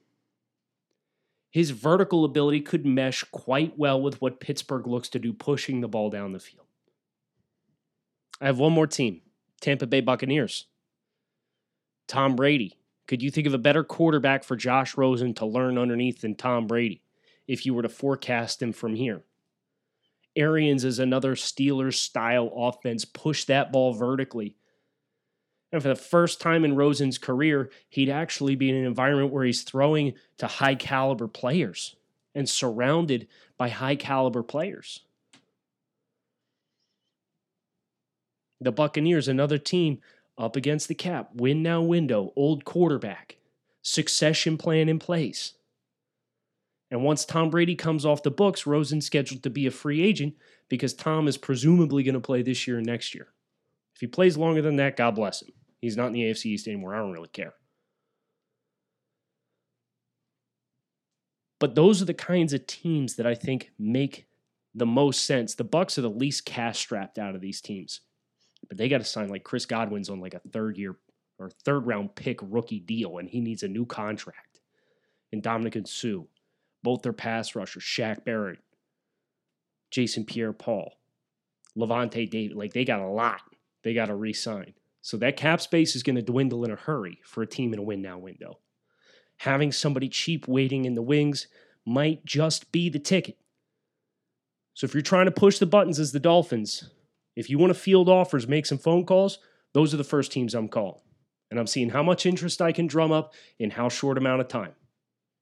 His 1.51 1.71
vertical 1.71 2.25
ability 2.25 2.61
could 2.61 2.85
mesh 2.85 3.23
quite 3.31 3.77
well 3.77 4.01
with 4.01 4.21
what 4.21 4.39
Pittsburgh 4.41 4.87
looks 4.87 5.07
to 5.09 5.19
do, 5.19 5.31
pushing 5.31 5.79
the 5.79 5.87
ball 5.87 6.09
down 6.09 6.33
the 6.33 6.39
field. 6.39 6.65
I 8.41 8.47
have 8.47 8.59
one 8.59 8.73
more 8.73 8.87
team 8.87 9.21
Tampa 9.61 9.87
Bay 9.87 10.01
Buccaneers. 10.01 10.65
Tom 12.07 12.35
Brady. 12.35 12.77
Could 13.07 13.21
you 13.21 13.29
think 13.29 13.45
of 13.45 13.53
a 13.53 13.59
better 13.59 13.83
quarterback 13.83 14.43
for 14.43 14.55
Josh 14.55 14.97
Rosen 14.97 15.33
to 15.35 15.45
learn 15.45 15.77
underneath 15.77 16.21
than 16.21 16.35
Tom 16.35 16.65
Brady 16.65 17.03
if 17.47 17.65
you 17.65 17.73
were 17.73 17.83
to 17.83 17.89
forecast 17.89 18.61
him 18.61 18.73
from 18.73 18.95
here? 18.95 19.23
Arians 20.35 20.83
is 20.83 20.99
another 20.99 21.35
Steelers 21.35 21.93
style 21.93 22.51
offense. 22.55 23.05
Push 23.05 23.45
that 23.45 23.71
ball 23.71 23.93
vertically. 23.93 24.57
And 25.75 25.81
for 25.81 25.89
the 25.89 25.95
first 25.95 26.39
time 26.39 26.63
in 26.63 26.77
Rosen's 26.77 27.17
career, 27.17 27.69
he'd 27.89 28.09
actually 28.09 28.55
be 28.55 28.69
in 28.69 28.77
an 28.77 28.85
environment 28.85 29.33
where 29.33 29.43
he's 29.43 29.63
throwing 29.63 30.13
to 30.37 30.47
high 30.47 30.75
caliber 30.75 31.27
players 31.27 31.97
and 32.33 32.47
surrounded 32.47 33.27
by 33.57 33.67
high 33.67 33.97
caliber 33.97 34.41
players. 34.41 35.01
The 38.61 38.71
Buccaneers, 38.71 39.27
another 39.27 39.57
team 39.57 39.99
up 40.37 40.55
against 40.55 40.87
the 40.87 40.95
cap, 40.95 41.31
win 41.33 41.61
now 41.61 41.81
window, 41.81 42.31
old 42.37 42.63
quarterback, 42.63 43.35
succession 43.81 44.57
plan 44.57 44.87
in 44.87 44.97
place. 44.97 45.55
And 46.89 47.03
once 47.03 47.25
Tom 47.25 47.49
Brady 47.49 47.75
comes 47.75 48.05
off 48.05 48.23
the 48.23 48.31
books, 48.31 48.65
Rosen's 48.65 49.07
scheduled 49.07 49.43
to 49.43 49.49
be 49.49 49.67
a 49.67 49.71
free 49.71 50.01
agent 50.01 50.35
because 50.69 50.93
Tom 50.93 51.27
is 51.27 51.35
presumably 51.35 52.01
going 52.03 52.13
to 52.13 52.21
play 52.21 52.43
this 52.43 52.65
year 52.65 52.77
and 52.77 52.85
next 52.85 53.13
year. 53.13 53.27
If 53.93 53.99
he 53.99 54.07
plays 54.07 54.37
longer 54.37 54.61
than 54.61 54.77
that, 54.77 54.95
God 54.95 55.15
bless 55.15 55.41
him. 55.41 55.51
He's 55.81 55.97
not 55.97 56.07
in 56.07 56.13
the 56.13 56.23
AFC 56.23 56.45
East 56.45 56.67
anymore. 56.67 56.95
I 56.95 56.99
don't 56.99 57.11
really 57.11 57.29
care. 57.29 57.53
But 61.59 61.75
those 61.75 62.01
are 62.01 62.05
the 62.05 62.13
kinds 62.13 62.53
of 62.53 62.67
teams 62.67 63.15
that 63.15 63.25
I 63.25 63.35
think 63.35 63.71
make 63.79 64.27
the 64.73 64.85
most 64.85 65.25
sense. 65.25 65.55
The 65.55 65.63
Bucks 65.63 65.97
are 65.97 66.01
the 66.01 66.09
least 66.09 66.45
cash 66.45 66.79
strapped 66.79 67.17
out 67.17 67.35
of 67.35 67.41
these 67.41 67.61
teams. 67.61 68.01
But 68.67 68.77
they 68.77 68.89
got 68.89 68.97
to 68.97 69.03
sign 69.03 69.29
like 69.29 69.43
Chris 69.43 69.65
Godwin's 69.65 70.09
on 70.09 70.19
like 70.19 70.33
a 70.33 70.41
third 70.51 70.77
year 70.77 70.95
or 71.39 71.49
third 71.63 71.85
round 71.85 72.15
pick 72.15 72.39
rookie 72.41 72.79
deal, 72.79 73.17
and 73.17 73.29
he 73.29 73.39
needs 73.39 73.63
a 73.63 73.67
new 73.67 73.85
contract. 73.85 74.59
And 75.31 75.43
Ndamukong 75.43 75.87
Suh, 75.87 76.25
both 76.83 77.01
their 77.01 77.13
pass 77.13 77.55
rushers, 77.55 77.83
Shaq 77.83 78.25
Barrett, 78.25 78.59
Jason 79.91 80.25
Pierre 80.25 80.53
Paul, 80.53 80.93
Lavonte 81.77 82.29
David. 82.29 82.57
Like 82.57 82.73
they 82.73 82.85
got 82.85 83.01
a 83.01 83.07
lot 83.07 83.41
they 83.85 83.93
got 83.93 84.07
to 84.07 84.15
re 84.15 84.33
sign. 84.33 84.73
So 85.05 85.17
that 85.17 85.37
cap 85.37 85.61
space 85.61 85.95
is 85.95 86.01
going 86.01 86.15
to 86.15 86.23
dwindle 86.23 86.65
in 86.65 86.71
a 86.71 86.75
hurry 86.75 87.19
for 87.23 87.43
a 87.43 87.47
team 87.47 87.73
in 87.73 87.79
a 87.79 87.83
win 87.83 88.01
now 88.01 88.17
window. 88.17 88.57
Having 89.37 89.73
somebody 89.73 90.09
cheap 90.09 90.47
waiting 90.47 90.85
in 90.85 90.95
the 90.95 91.03
wings 91.03 91.45
might 91.85 92.25
just 92.25 92.71
be 92.71 92.89
the 92.89 92.97
ticket. 92.97 93.37
So 94.73 94.85
if 94.85 94.95
you're 94.95 95.03
trying 95.03 95.25
to 95.25 95.31
push 95.31 95.59
the 95.59 95.67
buttons 95.67 95.99
as 95.99 96.11
the 96.11 96.19
Dolphins, 96.19 96.89
if 97.35 97.51
you 97.51 97.59
want 97.59 97.69
to 97.69 97.79
field 97.79 98.09
offers, 98.09 98.47
make 98.47 98.65
some 98.65 98.79
phone 98.79 99.05
calls, 99.05 99.37
those 99.73 99.93
are 99.93 99.97
the 99.97 100.03
first 100.03 100.31
teams 100.31 100.55
I'm 100.55 100.67
calling. 100.67 101.03
And 101.51 101.59
I'm 101.59 101.67
seeing 101.67 101.91
how 101.91 102.01
much 102.01 102.25
interest 102.25 102.59
I 102.59 102.71
can 102.71 102.87
drum 102.87 103.11
up 103.11 103.35
in 103.59 103.69
how 103.69 103.89
short 103.89 104.17
amount 104.17 104.41
of 104.41 104.47
time 104.47 104.73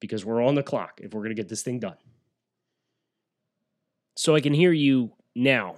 because 0.01 0.25
we're 0.25 0.43
on 0.43 0.55
the 0.55 0.63
clock 0.63 0.99
if 1.01 1.13
we're 1.13 1.21
going 1.21 1.33
to 1.33 1.41
get 1.41 1.47
this 1.47 1.63
thing 1.63 1.79
done. 1.79 1.95
So 4.17 4.35
I 4.35 4.41
can 4.41 4.53
hear 4.53 4.73
you 4.73 5.13
now 5.33 5.77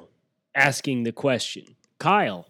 asking 0.55 1.03
the 1.03 1.11
question 1.11 1.75
Kyle, 1.99 2.47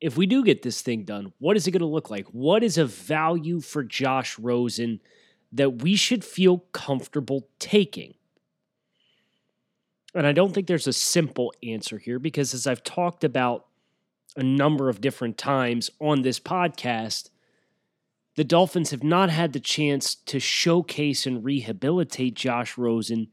if 0.00 0.16
we 0.16 0.26
do 0.26 0.42
get 0.42 0.62
this 0.62 0.80
thing 0.80 1.04
done, 1.04 1.32
what 1.38 1.56
is 1.56 1.66
it 1.66 1.72
going 1.72 1.80
to 1.80 1.86
look 1.86 2.10
like? 2.10 2.26
What 2.28 2.62
is 2.62 2.78
a 2.78 2.86
value 2.86 3.60
for 3.60 3.82
Josh 3.84 4.38
Rosen 4.38 5.00
that 5.52 5.82
we 5.82 5.94
should 5.94 6.24
feel 6.24 6.58
comfortable 6.72 7.48
taking? 7.58 8.14
And 10.14 10.26
I 10.26 10.32
don't 10.32 10.52
think 10.52 10.66
there's 10.66 10.86
a 10.86 10.92
simple 10.92 11.52
answer 11.62 11.98
here 11.98 12.18
because, 12.18 12.54
as 12.54 12.66
I've 12.66 12.82
talked 12.82 13.22
about 13.24 13.66
a 14.36 14.42
number 14.42 14.88
of 14.88 15.00
different 15.00 15.36
times 15.36 15.90
on 16.00 16.22
this 16.22 16.40
podcast, 16.40 17.30
the 18.36 18.44
Dolphins 18.44 18.90
have 18.90 19.04
not 19.04 19.28
had 19.30 19.52
the 19.52 19.60
chance 19.60 20.14
to 20.14 20.40
showcase 20.40 21.26
and 21.26 21.44
rehabilitate 21.44 22.34
Josh 22.34 22.78
Rosen 22.78 23.28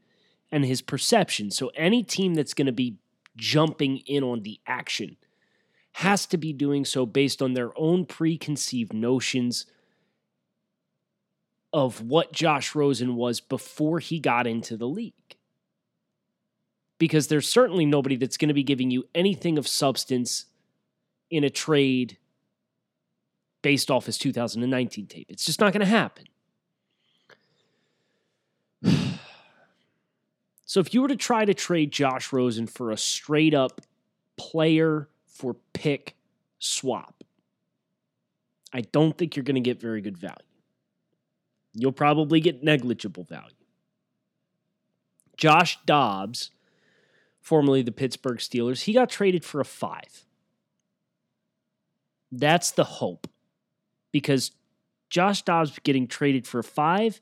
and 0.52 0.64
his 0.64 0.82
perception. 0.82 1.50
So 1.50 1.70
any 1.74 2.02
team 2.02 2.34
that's 2.34 2.54
going 2.54 2.66
to 2.66 2.72
be 2.72 2.96
jumping 3.36 3.98
in 3.98 4.22
on 4.22 4.42
the 4.42 4.60
action 4.66 5.16
has 5.92 6.26
to 6.26 6.36
be 6.36 6.52
doing 6.52 6.84
so 6.84 7.06
based 7.06 7.42
on 7.42 7.54
their 7.54 7.70
own 7.76 8.04
preconceived 8.04 8.92
notions 8.92 9.66
of 11.72 12.00
what 12.00 12.32
Josh 12.32 12.74
Rosen 12.74 13.16
was 13.16 13.40
before 13.40 13.98
he 13.98 14.18
got 14.18 14.46
into 14.46 14.76
the 14.76 14.88
league. 14.88 15.14
Because 16.98 17.28
there's 17.28 17.48
certainly 17.48 17.86
nobody 17.86 18.16
that's 18.16 18.36
going 18.36 18.48
to 18.48 18.54
be 18.54 18.62
giving 18.62 18.90
you 18.90 19.04
anything 19.14 19.58
of 19.58 19.68
substance 19.68 20.46
in 21.30 21.44
a 21.44 21.50
trade 21.50 22.16
based 23.62 23.90
off 23.90 24.06
his 24.06 24.18
2019 24.18 25.06
tape. 25.06 25.26
It's 25.28 25.44
just 25.44 25.60
not 25.60 25.72
going 25.72 25.80
to 25.80 25.86
happen. 25.86 26.24
so 30.64 30.80
if 30.80 30.94
you 30.94 31.02
were 31.02 31.08
to 31.08 31.16
try 31.16 31.44
to 31.44 31.54
trade 31.54 31.90
Josh 31.92 32.32
Rosen 32.32 32.66
for 32.66 32.90
a 32.90 32.96
straight 32.96 33.54
up 33.54 33.80
player 34.36 35.08
for 35.38 35.54
pick 35.72 36.16
swap, 36.58 37.22
I 38.72 38.80
don't 38.80 39.16
think 39.16 39.36
you're 39.36 39.44
going 39.44 39.54
to 39.54 39.60
get 39.60 39.80
very 39.80 40.00
good 40.00 40.18
value. 40.18 40.34
You'll 41.74 41.92
probably 41.92 42.40
get 42.40 42.64
negligible 42.64 43.22
value. 43.22 43.54
Josh 45.36 45.78
Dobbs, 45.86 46.50
formerly 47.40 47.82
the 47.82 47.92
Pittsburgh 47.92 48.38
Steelers, 48.38 48.82
he 48.82 48.92
got 48.92 49.08
traded 49.08 49.44
for 49.44 49.60
a 49.60 49.64
five. 49.64 50.24
That's 52.32 52.72
the 52.72 52.84
hope 52.84 53.28
because 54.10 54.50
Josh 55.08 55.42
Dobbs 55.42 55.78
getting 55.84 56.08
traded 56.08 56.48
for 56.48 56.58
a 56.58 56.64
five, 56.64 57.20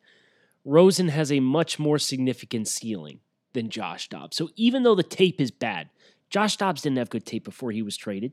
Rosen 0.65 1.09
has 1.09 1.31
a 1.31 1.41
much 1.41 1.79
more 1.79 1.99
significant 1.99 2.67
ceiling 2.67 3.21
than 3.53 3.69
Josh 3.69 4.09
Dobbs. 4.09 4.39
So 4.39 4.49
even 4.57 4.83
though 4.83 4.95
the 4.95 5.03
tape 5.03 5.41
is 5.41 5.51
bad, 5.51 5.91
Josh 6.31 6.57
Dobbs 6.57 6.83
didn't 6.83 6.99
have 6.99 7.11
good 7.11 7.25
tape 7.25 7.45
before 7.45 7.71
he 7.71 7.83
was 7.83 7.97
traded, 7.97 8.33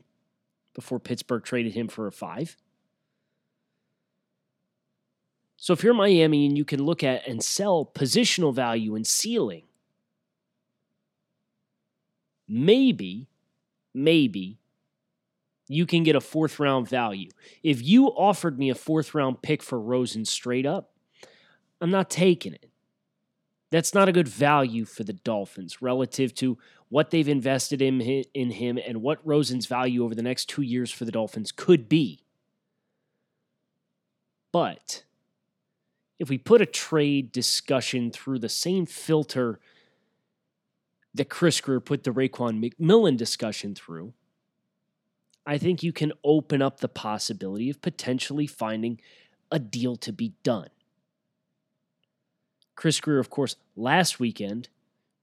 before 0.74 1.00
Pittsburgh 1.00 1.44
traded 1.44 1.74
him 1.74 1.88
for 1.88 2.08
a 2.08 2.12
five. 2.12 2.58
So 5.58 5.72
if 5.72 5.84
you're 5.84 5.94
Miami 5.94 6.46
and 6.46 6.58
you 6.58 6.66
can 6.66 6.84
look 6.84 7.04
at 7.04 7.26
and 7.28 7.42
sell 7.42 7.86
positional 7.86 8.54
value 8.54 8.96
and 8.96 9.08
ceiling, 9.08 9.64
maybe, 12.50 13.28
maybe 13.94 14.58
you 15.70 15.86
can 15.86 16.04
get 16.04 16.18
a 16.18 16.22
fourth 16.22 16.60
round 16.60 16.90
value. 16.90 17.30
If 17.64 17.82
you 17.82 18.08
offered 18.08 18.60
me 18.60 18.70
a 18.70 18.76
fourth 18.76 19.16
round 19.16 19.42
pick 19.42 19.64
for 19.64 19.80
Rosen 19.80 20.26
straight 20.26 20.66
up, 20.66 20.92
I'm 21.80 21.92
not 21.92 22.10
taking 22.10 22.54
it. 22.54 22.70
That's 23.74 23.96
not 23.96 24.08
a 24.08 24.12
good 24.12 24.27
value 24.27 24.86
for 24.86 25.03
the 25.03 25.13
Dolphins 25.13 25.82
relative 25.82 26.36
to 26.36 26.60
what 26.89 27.10
they've 27.10 27.27
invested 27.27 27.82
in, 27.82 28.00
in 28.01 28.51
him 28.51 28.77
and 28.77 29.01
what 29.01 29.25
Rosen's 29.25 29.65
value 29.65 30.03
over 30.03 30.13
the 30.13 30.22
next 30.22 30.46
two 30.46 30.62
years 30.62 30.92
for 30.92 31.06
the 31.06 31.12
Dolphins 31.12 31.51
could 31.51 31.89
be. 31.89 32.20
But 34.51 35.06
if 36.20 36.30
we 36.30 36.38
put 36.38 36.62
a 36.62 36.68
trade 36.68 37.32
discussion 37.32 38.12
through 38.12 38.38
the 38.38 38.48
same 38.48 38.86
filter 38.86 39.60
that 41.15 41.30
Chris 41.30 41.60
Grier 41.60 41.80
put 41.80 42.03
the 42.03 42.12
Raekwon 42.12 42.63
McMillan 42.63 43.18
discussion 43.18 43.74
through, 43.74 44.13
I 45.48 45.58
think 45.58 45.82
you 45.82 45.92
can 45.92 46.13
open 46.24 46.62
up 46.62 46.80
the 46.80 46.88
possibility 46.88 47.72
of 47.72 47.82
potentially 47.82 48.46
finding 48.46 49.01
a 49.51 49.58
deal 49.58 49.96
to 49.96 50.13
be 50.13 50.34
done. 50.44 50.70
Chris 52.75 53.00
Grier, 53.00 53.20
of 53.20 53.30
course, 53.30 53.56
last 53.75 54.20
weekend 54.20 54.70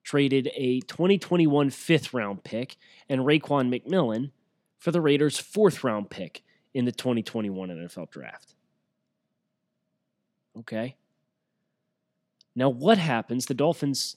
traded 0.03 0.51
a 0.55 0.81
2021 0.81 1.71
fifth 1.71 2.15
round 2.15 2.45
pick 2.45 2.77
and 3.09 3.23
Raekwon 3.23 3.69
McMillan 3.69 4.31
for 4.79 4.91
the 4.91 5.01
Raiders' 5.01 5.39
fourth 5.39 5.85
round 5.85 6.11
pick 6.11 6.43
in 6.75 6.85
the 6.85 6.93
2021 6.93 7.69
NFL 7.69 8.11
draft. 8.11 8.55
Okay. 10.59 10.97
Now, 12.55 12.69
what 12.69 12.99
happens? 12.99 13.47
The 13.47 13.55
Dolphins 13.55 14.17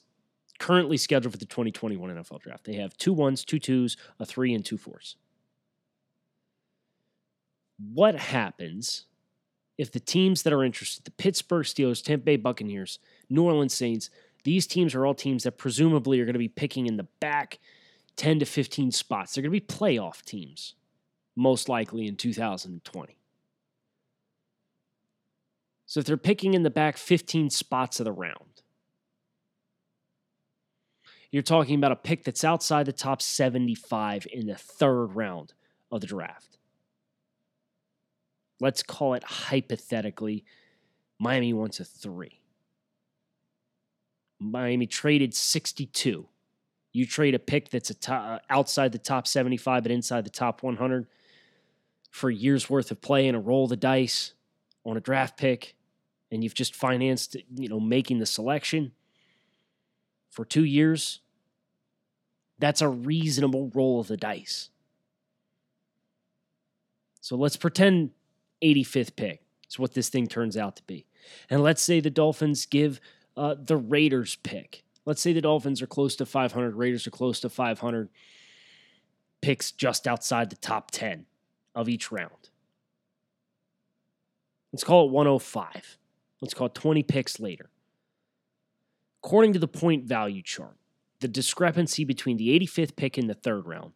currently 0.58 0.96
scheduled 0.96 1.32
for 1.32 1.38
the 1.38 1.46
2021 1.46 2.10
NFL 2.10 2.40
draft. 2.40 2.64
They 2.64 2.74
have 2.74 2.96
two 2.96 3.12
ones, 3.12 3.44
two 3.44 3.58
twos, 3.58 3.96
a 4.18 4.26
three, 4.26 4.54
and 4.54 4.64
two 4.64 4.78
fours. 4.78 5.16
What 7.78 8.14
happens 8.14 9.06
if 9.76 9.90
the 9.90 10.00
teams 10.00 10.42
that 10.42 10.52
are 10.52 10.62
interested, 10.62 11.04
the 11.04 11.10
Pittsburgh 11.10 11.66
Steelers, 11.66 12.02
Tampa 12.02 12.24
Bay 12.24 12.36
Buccaneers, 12.36 12.98
New 13.34 13.44
Orleans 13.44 13.74
Saints, 13.74 14.10
these 14.44 14.66
teams 14.66 14.94
are 14.94 15.04
all 15.04 15.14
teams 15.14 15.42
that 15.42 15.58
presumably 15.58 16.20
are 16.20 16.24
going 16.24 16.34
to 16.34 16.38
be 16.38 16.48
picking 16.48 16.86
in 16.86 16.96
the 16.96 17.08
back 17.20 17.58
10 18.16 18.38
to 18.40 18.46
15 18.46 18.92
spots. 18.92 19.34
They're 19.34 19.42
going 19.42 19.52
to 19.52 19.60
be 19.60 19.66
playoff 19.66 20.22
teams, 20.22 20.74
most 21.34 21.68
likely 21.68 22.06
in 22.06 22.16
2020. 22.16 23.16
So 25.86 26.00
if 26.00 26.06
they're 26.06 26.16
picking 26.16 26.54
in 26.54 26.62
the 26.62 26.70
back 26.70 26.96
15 26.96 27.50
spots 27.50 28.00
of 28.00 28.04
the 28.04 28.12
round, 28.12 28.62
you're 31.30 31.42
talking 31.42 31.74
about 31.74 31.92
a 31.92 31.96
pick 31.96 32.24
that's 32.24 32.44
outside 32.44 32.86
the 32.86 32.92
top 32.92 33.20
75 33.20 34.26
in 34.32 34.46
the 34.46 34.54
third 34.54 35.16
round 35.16 35.52
of 35.90 36.00
the 36.00 36.06
draft. 36.06 36.58
Let's 38.60 38.82
call 38.82 39.14
it 39.14 39.24
hypothetically 39.24 40.44
Miami 41.18 41.52
wants 41.52 41.80
a 41.80 41.84
three. 41.84 42.40
Miami 44.50 44.86
traded 44.86 45.34
62. 45.34 46.26
You 46.92 47.06
trade 47.06 47.34
a 47.34 47.38
pick 47.38 47.70
that's 47.70 47.90
a 47.90 47.94
top, 47.94 48.24
uh, 48.24 48.38
outside 48.48 48.92
the 48.92 48.98
top 48.98 49.26
75 49.26 49.82
but 49.82 49.92
inside 49.92 50.24
the 50.24 50.30
top 50.30 50.62
100 50.62 51.06
for 52.10 52.30
a 52.30 52.34
year's 52.34 52.70
worth 52.70 52.90
of 52.90 53.00
play 53.00 53.26
and 53.26 53.36
a 53.36 53.40
roll 53.40 53.64
of 53.64 53.70
the 53.70 53.76
dice 53.76 54.34
on 54.86 54.96
a 54.96 55.00
draft 55.00 55.36
pick, 55.36 55.74
and 56.30 56.44
you've 56.44 56.54
just 56.54 56.74
financed, 56.74 57.36
you 57.56 57.68
know, 57.68 57.80
making 57.80 58.18
the 58.18 58.26
selection 58.26 58.92
for 60.30 60.44
two 60.44 60.64
years. 60.64 61.20
That's 62.58 62.82
a 62.82 62.88
reasonable 62.88 63.70
roll 63.74 63.98
of 63.98 64.06
the 64.06 64.16
dice. 64.16 64.70
So 67.20 67.36
let's 67.36 67.56
pretend 67.56 68.10
85th 68.62 69.16
pick 69.16 69.42
is 69.68 69.78
what 69.78 69.94
this 69.94 70.08
thing 70.08 70.26
turns 70.26 70.56
out 70.56 70.76
to 70.76 70.82
be. 70.84 71.06
And 71.50 71.62
let's 71.62 71.82
say 71.82 71.98
the 71.98 72.10
Dolphins 72.10 72.66
give 72.66 73.00
uh, 73.36 73.54
the 73.58 73.76
Raiders 73.76 74.36
pick. 74.36 74.84
Let's 75.06 75.20
say 75.20 75.32
the 75.32 75.40
Dolphins 75.40 75.82
are 75.82 75.86
close 75.86 76.16
to 76.16 76.26
500, 76.26 76.74
Raiders 76.74 77.06
are 77.06 77.10
close 77.10 77.40
to 77.40 77.48
500, 77.48 78.08
picks 79.42 79.72
just 79.72 80.06
outside 80.06 80.50
the 80.50 80.56
top 80.56 80.90
10 80.90 81.26
of 81.74 81.88
each 81.88 82.10
round. 82.10 82.50
Let's 84.72 84.84
call 84.84 85.06
it 85.06 85.12
105. 85.12 85.98
Let's 86.40 86.54
call 86.54 86.66
it 86.66 86.74
20 86.74 87.02
picks 87.02 87.38
later. 87.38 87.70
According 89.22 89.52
to 89.54 89.58
the 89.58 89.68
point 89.68 90.04
value 90.04 90.42
chart, 90.42 90.76
the 91.20 91.28
discrepancy 91.28 92.04
between 92.04 92.36
the 92.36 92.48
85th 92.58 92.96
pick 92.96 93.16
in 93.16 93.26
the 93.26 93.34
third 93.34 93.66
round 93.66 93.92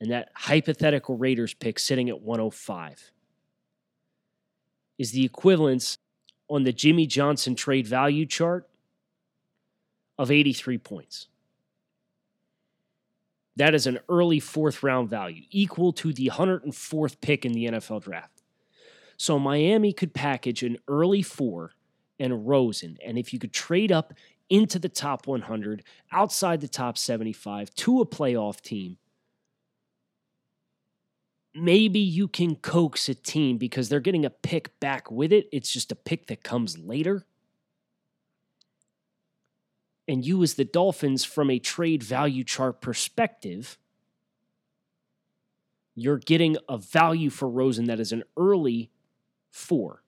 and 0.00 0.10
that 0.10 0.30
hypothetical 0.34 1.16
Raiders 1.16 1.54
pick 1.54 1.78
sitting 1.78 2.08
at 2.08 2.22
105 2.22 3.12
is 4.98 5.12
the 5.12 5.24
equivalence 5.24 5.98
on 6.50 6.64
the 6.64 6.72
Jimmy 6.72 7.06
Johnson 7.06 7.54
trade 7.54 7.86
value 7.86 8.26
chart 8.26 8.68
of 10.18 10.30
83 10.30 10.76
points. 10.78 11.28
That 13.56 13.74
is 13.74 13.86
an 13.86 14.00
early 14.08 14.40
fourth 14.40 14.82
round 14.82 15.08
value, 15.08 15.44
equal 15.50 15.92
to 15.94 16.12
the 16.12 16.30
104th 16.34 17.20
pick 17.20 17.46
in 17.46 17.52
the 17.52 17.66
NFL 17.66 18.02
draft. 18.02 18.42
So 19.16 19.38
Miami 19.38 19.92
could 19.92 20.12
package 20.12 20.62
an 20.62 20.78
early 20.88 21.22
four 21.22 21.72
and 22.18 22.46
Rosen. 22.46 22.98
And 23.04 23.18
if 23.18 23.32
you 23.32 23.38
could 23.38 23.52
trade 23.52 23.92
up 23.92 24.12
into 24.48 24.78
the 24.78 24.88
top 24.88 25.26
100, 25.26 25.84
outside 26.10 26.60
the 26.60 26.68
top 26.68 26.98
75, 26.98 27.74
to 27.76 28.00
a 28.00 28.06
playoff 28.06 28.60
team, 28.60 28.96
maybe 31.54 31.98
you 31.98 32.28
can 32.28 32.56
coax 32.56 33.08
a 33.08 33.14
team 33.14 33.58
because 33.58 33.88
they're 33.88 34.00
getting 34.00 34.24
a 34.24 34.30
pick 34.30 34.78
back 34.80 35.10
with 35.10 35.32
it. 35.32 35.48
It's 35.52 35.72
just 35.72 35.92
a 35.92 35.96
pick 35.96 36.26
that 36.26 36.42
comes 36.42 36.78
later. 36.78 37.24
And 40.06 40.24
you, 40.24 40.42
as 40.42 40.54
the 40.54 40.64
Dolphins, 40.64 41.24
from 41.24 41.50
a 41.50 41.58
trade 41.58 42.02
value 42.02 42.42
chart 42.44 42.80
perspective, 42.80 43.78
you're 45.94 46.18
getting 46.18 46.56
a 46.68 46.78
value 46.78 47.30
for 47.30 47.48
Rosen 47.48 47.84
that 47.86 48.00
is 48.00 48.12
an 48.12 48.24
early 48.36 48.90
four. 49.50 50.02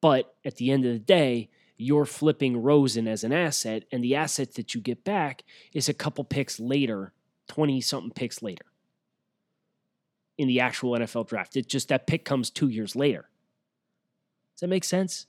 But 0.00 0.34
at 0.44 0.56
the 0.56 0.70
end 0.70 0.84
of 0.84 0.92
the 0.92 0.98
day, 0.98 1.50
you're 1.76 2.04
flipping 2.04 2.60
Rosen 2.60 3.06
as 3.06 3.22
an 3.22 3.32
asset, 3.32 3.84
and 3.92 4.02
the 4.02 4.16
asset 4.16 4.54
that 4.54 4.74
you 4.74 4.80
get 4.80 5.04
back 5.04 5.44
is 5.72 5.88
a 5.88 5.94
couple 5.94 6.24
picks 6.24 6.58
later, 6.58 7.12
20 7.48 7.80
something 7.80 8.10
picks 8.10 8.42
later 8.42 8.67
in 10.38 10.48
the 10.48 10.60
actual 10.60 10.92
NFL 10.92 11.28
draft. 11.28 11.56
It's 11.56 11.66
just 11.66 11.88
that 11.88 12.06
pick 12.06 12.24
comes 12.24 12.48
two 12.48 12.68
years 12.68 12.96
later. 12.96 13.28
Does 14.54 14.60
that 14.60 14.68
make 14.68 14.84
sense? 14.84 15.26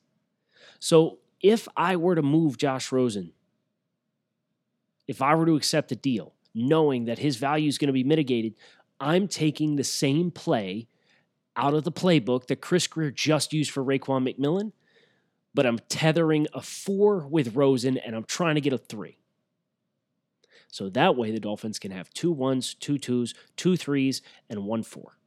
So 0.80 1.17
if 1.41 1.67
I 1.76 1.98
were 1.98 2.15
to 2.15 2.22
move 2.22 2.58
Josh 2.58 2.91
Rosen, 2.91 3.34
if 5.08 5.22
I 5.22 5.36
were 5.36 5.45
to 5.45 5.56
accept 5.56 5.91
a 5.91 5.95
deal, 5.95 6.34
knowing 6.54 7.06
that 7.06 7.19
his 7.19 7.38
value 7.38 7.67
is 7.67 7.78
going 7.78 7.88
to 7.88 7.93
be 7.93 8.04
mitigated, 8.04 8.56
I'm 9.00 9.28
taking 9.28 9.76
the 9.76 9.84
same 9.84 10.32
play 10.32 10.88
out 11.56 11.74
of 11.74 11.84
the 11.84 11.91
playbook 11.91 12.48
that 12.48 12.62
Chris 12.62 12.88
Grier 12.88 13.12
just 13.12 13.54
used 13.54 13.72
for 13.72 13.84
Raekwon 13.84 14.28
McMillan, 14.28 14.72
but 15.54 15.65
I'm 15.65 15.80
tethering 15.89 16.48
a 16.54 16.62
four 16.62 17.28
with 17.28 17.56
Rosen 17.56 17.98
and 17.98 18.15
I'm 18.15 18.24
trying 18.24 18.56
to 18.56 18.62
get 18.62 18.74
a 18.74 18.78
three. 18.78 19.18
So 20.71 20.89
that 20.89 21.15
way 21.15 21.32
the 21.32 21.39
Dolphins 21.39 21.79
can 21.79 21.91
have 21.91 22.10
two 22.12 22.32
ones, 22.32 22.75
two 22.75 22.97
twos, 22.97 23.34
two 23.55 23.75
threes, 23.75 24.21
and 24.49 24.65
one 24.65 24.84
four. 24.84 25.17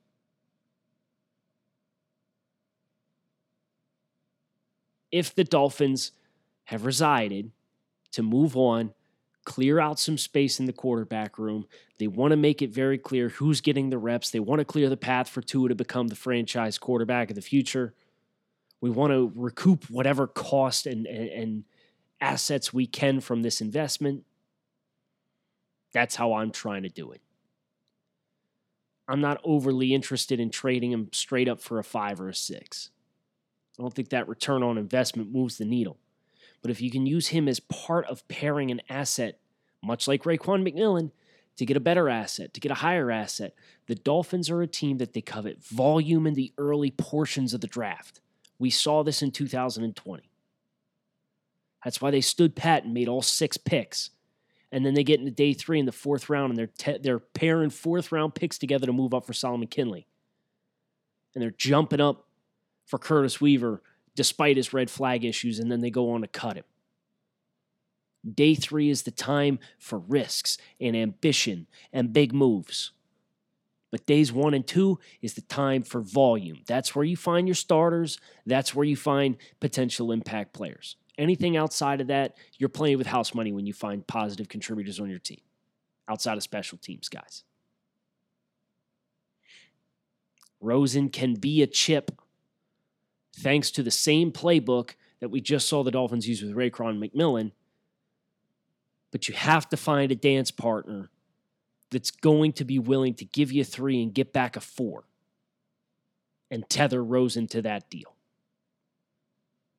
If 5.10 5.34
the 5.34 5.44
Dolphins 5.44 6.12
have 6.64 6.86
resided 6.86 7.50
to 8.12 8.22
move 8.22 8.56
on, 8.56 8.94
clear 9.44 9.80
out 9.80 9.98
some 9.98 10.16
space 10.16 10.60
in 10.60 10.66
the 10.66 10.72
quarterback 10.72 11.38
room, 11.38 11.66
they 11.98 12.06
want 12.06 12.30
to 12.30 12.36
make 12.36 12.62
it 12.62 12.70
very 12.70 12.96
clear 12.96 13.28
who's 13.28 13.60
getting 13.60 13.90
the 13.90 13.98
reps. 13.98 14.30
They 14.30 14.40
want 14.40 14.60
to 14.60 14.64
clear 14.64 14.88
the 14.88 14.96
path 14.96 15.28
for 15.28 15.42
Tua 15.42 15.68
to 15.70 15.74
become 15.74 16.06
the 16.08 16.16
franchise 16.16 16.78
quarterback 16.78 17.30
of 17.30 17.36
the 17.36 17.42
future. 17.42 17.94
We 18.80 18.90
want 18.90 19.12
to 19.12 19.32
recoup 19.34 19.90
whatever 19.90 20.26
cost 20.26 20.86
and, 20.86 21.06
and, 21.06 21.28
and 21.28 21.64
assets 22.20 22.72
we 22.72 22.86
can 22.86 23.20
from 23.20 23.42
this 23.42 23.60
investment. 23.60 24.24
That's 25.92 26.16
how 26.16 26.34
I'm 26.34 26.50
trying 26.50 26.82
to 26.82 26.88
do 26.88 27.12
it. 27.12 27.20
I'm 29.08 29.20
not 29.20 29.40
overly 29.44 29.94
interested 29.94 30.40
in 30.40 30.50
trading 30.50 30.92
him 30.92 31.08
straight 31.12 31.48
up 31.48 31.60
for 31.60 31.78
a 31.78 31.84
five 31.84 32.20
or 32.20 32.28
a 32.28 32.34
six. 32.34 32.90
I 33.78 33.82
don't 33.82 33.92
think 33.92 34.10
that 34.10 34.28
return 34.28 34.62
on 34.62 34.78
investment 34.78 35.32
moves 35.32 35.58
the 35.58 35.64
needle. 35.64 35.98
But 36.60 36.70
if 36.70 36.80
you 36.80 36.90
can 36.90 37.06
use 37.06 37.28
him 37.28 37.48
as 37.48 37.60
part 37.60 38.06
of 38.06 38.26
pairing 38.28 38.70
an 38.70 38.80
asset, 38.88 39.38
much 39.82 40.06
like 40.06 40.22
Raekwon 40.22 40.66
McMillan, 40.66 41.10
to 41.56 41.66
get 41.66 41.76
a 41.76 41.80
better 41.80 42.08
asset, 42.08 42.54
to 42.54 42.60
get 42.60 42.72
a 42.72 42.76
higher 42.76 43.10
asset, 43.10 43.54
the 43.86 43.94
Dolphins 43.94 44.48
are 44.48 44.62
a 44.62 44.66
team 44.66 44.98
that 44.98 45.12
they 45.12 45.20
covet 45.20 45.62
volume 45.62 46.26
in 46.26 46.34
the 46.34 46.52
early 46.56 46.90
portions 46.90 47.52
of 47.52 47.60
the 47.60 47.66
draft. 47.66 48.20
We 48.58 48.70
saw 48.70 49.02
this 49.02 49.22
in 49.22 49.32
2020. 49.32 50.30
That's 51.84 52.00
why 52.00 52.10
they 52.10 52.20
stood 52.20 52.54
pat 52.54 52.84
and 52.84 52.94
made 52.94 53.08
all 53.08 53.22
six 53.22 53.56
picks 53.56 54.10
and 54.72 54.84
then 54.84 54.94
they 54.94 55.04
get 55.04 55.20
into 55.20 55.30
day 55.30 55.52
three 55.52 55.78
in 55.78 55.86
the 55.86 55.92
fourth 55.92 56.28
round, 56.30 56.50
and 56.50 56.58
they're 56.58 56.66
te- 56.66 56.98
they're 56.98 57.18
pairing 57.18 57.70
fourth 57.70 58.10
round 58.10 58.34
picks 58.34 58.58
together 58.58 58.86
to 58.86 58.92
move 58.92 59.14
up 59.14 59.26
for 59.26 59.34
Solomon 59.34 59.68
Kindley, 59.68 60.06
and 61.34 61.42
they're 61.42 61.50
jumping 61.50 62.00
up 62.00 62.26
for 62.86 62.98
Curtis 62.98 63.40
Weaver 63.40 63.82
despite 64.16 64.56
his 64.56 64.72
red 64.72 64.90
flag 64.90 65.24
issues, 65.24 65.58
and 65.58 65.70
then 65.70 65.80
they 65.80 65.90
go 65.90 66.10
on 66.10 66.22
to 66.22 66.26
cut 66.26 66.56
him. 66.56 66.64
Day 68.34 68.54
three 68.54 68.88
is 68.88 69.02
the 69.02 69.10
time 69.10 69.58
for 69.78 69.98
risks 69.98 70.58
and 70.80 70.96
ambition 70.96 71.66
and 71.92 72.12
big 72.12 72.32
moves. 72.32 72.92
But 73.90 74.06
days 74.06 74.32
one 74.32 74.54
and 74.54 74.66
two 74.66 74.98
is 75.20 75.34
the 75.34 75.42
time 75.42 75.82
for 75.82 76.00
volume. 76.00 76.60
That's 76.66 76.94
where 76.94 77.04
you 77.04 77.16
find 77.16 77.46
your 77.46 77.54
starters. 77.54 78.18
That's 78.46 78.74
where 78.74 78.86
you 78.86 78.96
find 78.96 79.36
potential 79.60 80.12
impact 80.12 80.54
players. 80.54 80.96
Anything 81.18 81.56
outside 81.56 82.00
of 82.00 82.06
that, 82.06 82.36
you're 82.56 82.68
playing 82.68 82.98
with 82.98 83.06
house 83.06 83.34
money 83.34 83.52
when 83.52 83.66
you 83.66 83.72
find 83.72 84.06
positive 84.06 84.48
contributors 84.48 84.98
on 84.98 85.10
your 85.10 85.18
team, 85.18 85.40
outside 86.08 86.36
of 86.36 86.42
special 86.42 86.78
teams, 86.78 87.08
guys. 87.08 87.44
Rosen 90.60 91.10
can 91.10 91.34
be 91.34 91.62
a 91.62 91.66
chip 91.66 92.12
thanks 93.36 93.70
to 93.72 93.82
the 93.82 93.90
same 93.90 94.32
playbook 94.32 94.92
that 95.20 95.30
we 95.30 95.40
just 95.40 95.68
saw 95.68 95.82
the 95.82 95.90
Dolphins 95.90 96.28
use 96.28 96.42
with 96.42 96.54
Raekwon 96.54 96.98
McMillan. 96.98 97.52
But 99.10 99.28
you 99.28 99.34
have 99.34 99.68
to 99.68 99.76
find 99.76 100.10
a 100.10 100.16
dance 100.16 100.50
partner 100.50 101.10
that's 101.90 102.10
going 102.10 102.52
to 102.54 102.64
be 102.64 102.78
willing 102.78 103.14
to 103.14 103.24
give 103.24 103.52
you 103.52 103.62
a 103.62 103.64
three 103.64 104.02
and 104.02 104.14
get 104.14 104.32
back 104.32 104.56
a 104.56 104.60
four 104.60 105.04
and 106.50 106.68
tether 106.68 107.04
Rosen 107.04 107.46
to 107.48 107.62
that 107.62 107.90
deal. 107.90 108.11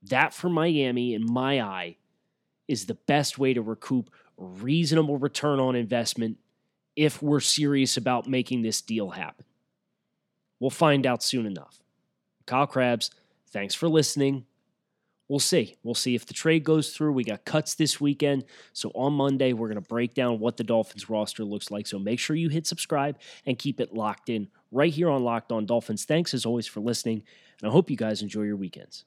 That 0.10 0.34
for 0.34 0.50
Miami, 0.50 1.14
in 1.14 1.26
my 1.26 1.62
eye, 1.62 1.98
is 2.68 2.86
the 2.86 2.94
best 2.94 3.38
way 3.38 3.54
to 3.54 3.62
recoup 3.62 4.10
reasonable 4.38 5.18
return 5.18 5.60
on 5.60 5.76
investment 5.76 6.38
if 6.96 7.22
we're 7.22 7.40
serious 7.40 7.98
about 7.98 8.28
making 8.28 8.62
this 8.62 8.82
deal 8.82 9.12
happen. 9.12 9.46
We'll 10.60 10.70
find 10.70 11.06
out 11.06 11.24
soon 11.24 11.46
enough. 11.46 11.80
Kyle 12.46 12.68
Crabbs, 12.68 13.12
thanks 13.52 13.76
for 13.76 13.88
listening. 13.88 14.46
We'll 15.30 15.40
see. 15.40 15.78
We'll 15.84 15.96
see 15.96 16.16
if 16.16 16.26
the 16.26 16.34
trade 16.34 16.64
goes 16.64 16.94
through. 16.94 17.14
We 17.14 17.24
got 17.24 17.46
cuts 17.46 17.76
this 17.76 18.00
weekend. 18.00 18.44
So 18.74 18.92
on 18.94 19.14
Monday, 19.14 19.54
we're 19.54 19.70
going 19.70 19.82
to 19.82 19.90
break 19.90 20.14
down 20.14 20.40
what 20.40 20.58
the 20.58 20.64
Dolphins 20.64 21.10
roster 21.10 21.44
looks 21.44 21.72
like. 21.72 21.88
So 21.88 21.98
make 21.98 22.20
sure 22.20 22.36
you 22.36 22.50
hit 22.50 22.68
subscribe 22.68 23.18
and 23.46 23.58
keep 23.58 23.80
it 23.80 23.94
locked 23.94 24.30
in 24.30 24.50
right 24.72 24.94
here 24.94 25.10
on 25.10 25.24
Locked 25.24 25.52
On 25.52 25.66
Dolphins. 25.66 26.06
Thanks 26.06 26.34
as 26.34 26.46
always 26.46 26.68
for 26.68 26.82
listening. 26.82 27.24
And 27.62 27.70
I 27.70 27.72
hope 27.72 27.90
you 27.90 27.98
guys 27.98 28.22
enjoy 28.22 28.44
your 28.44 28.58
weekends. 28.58 29.06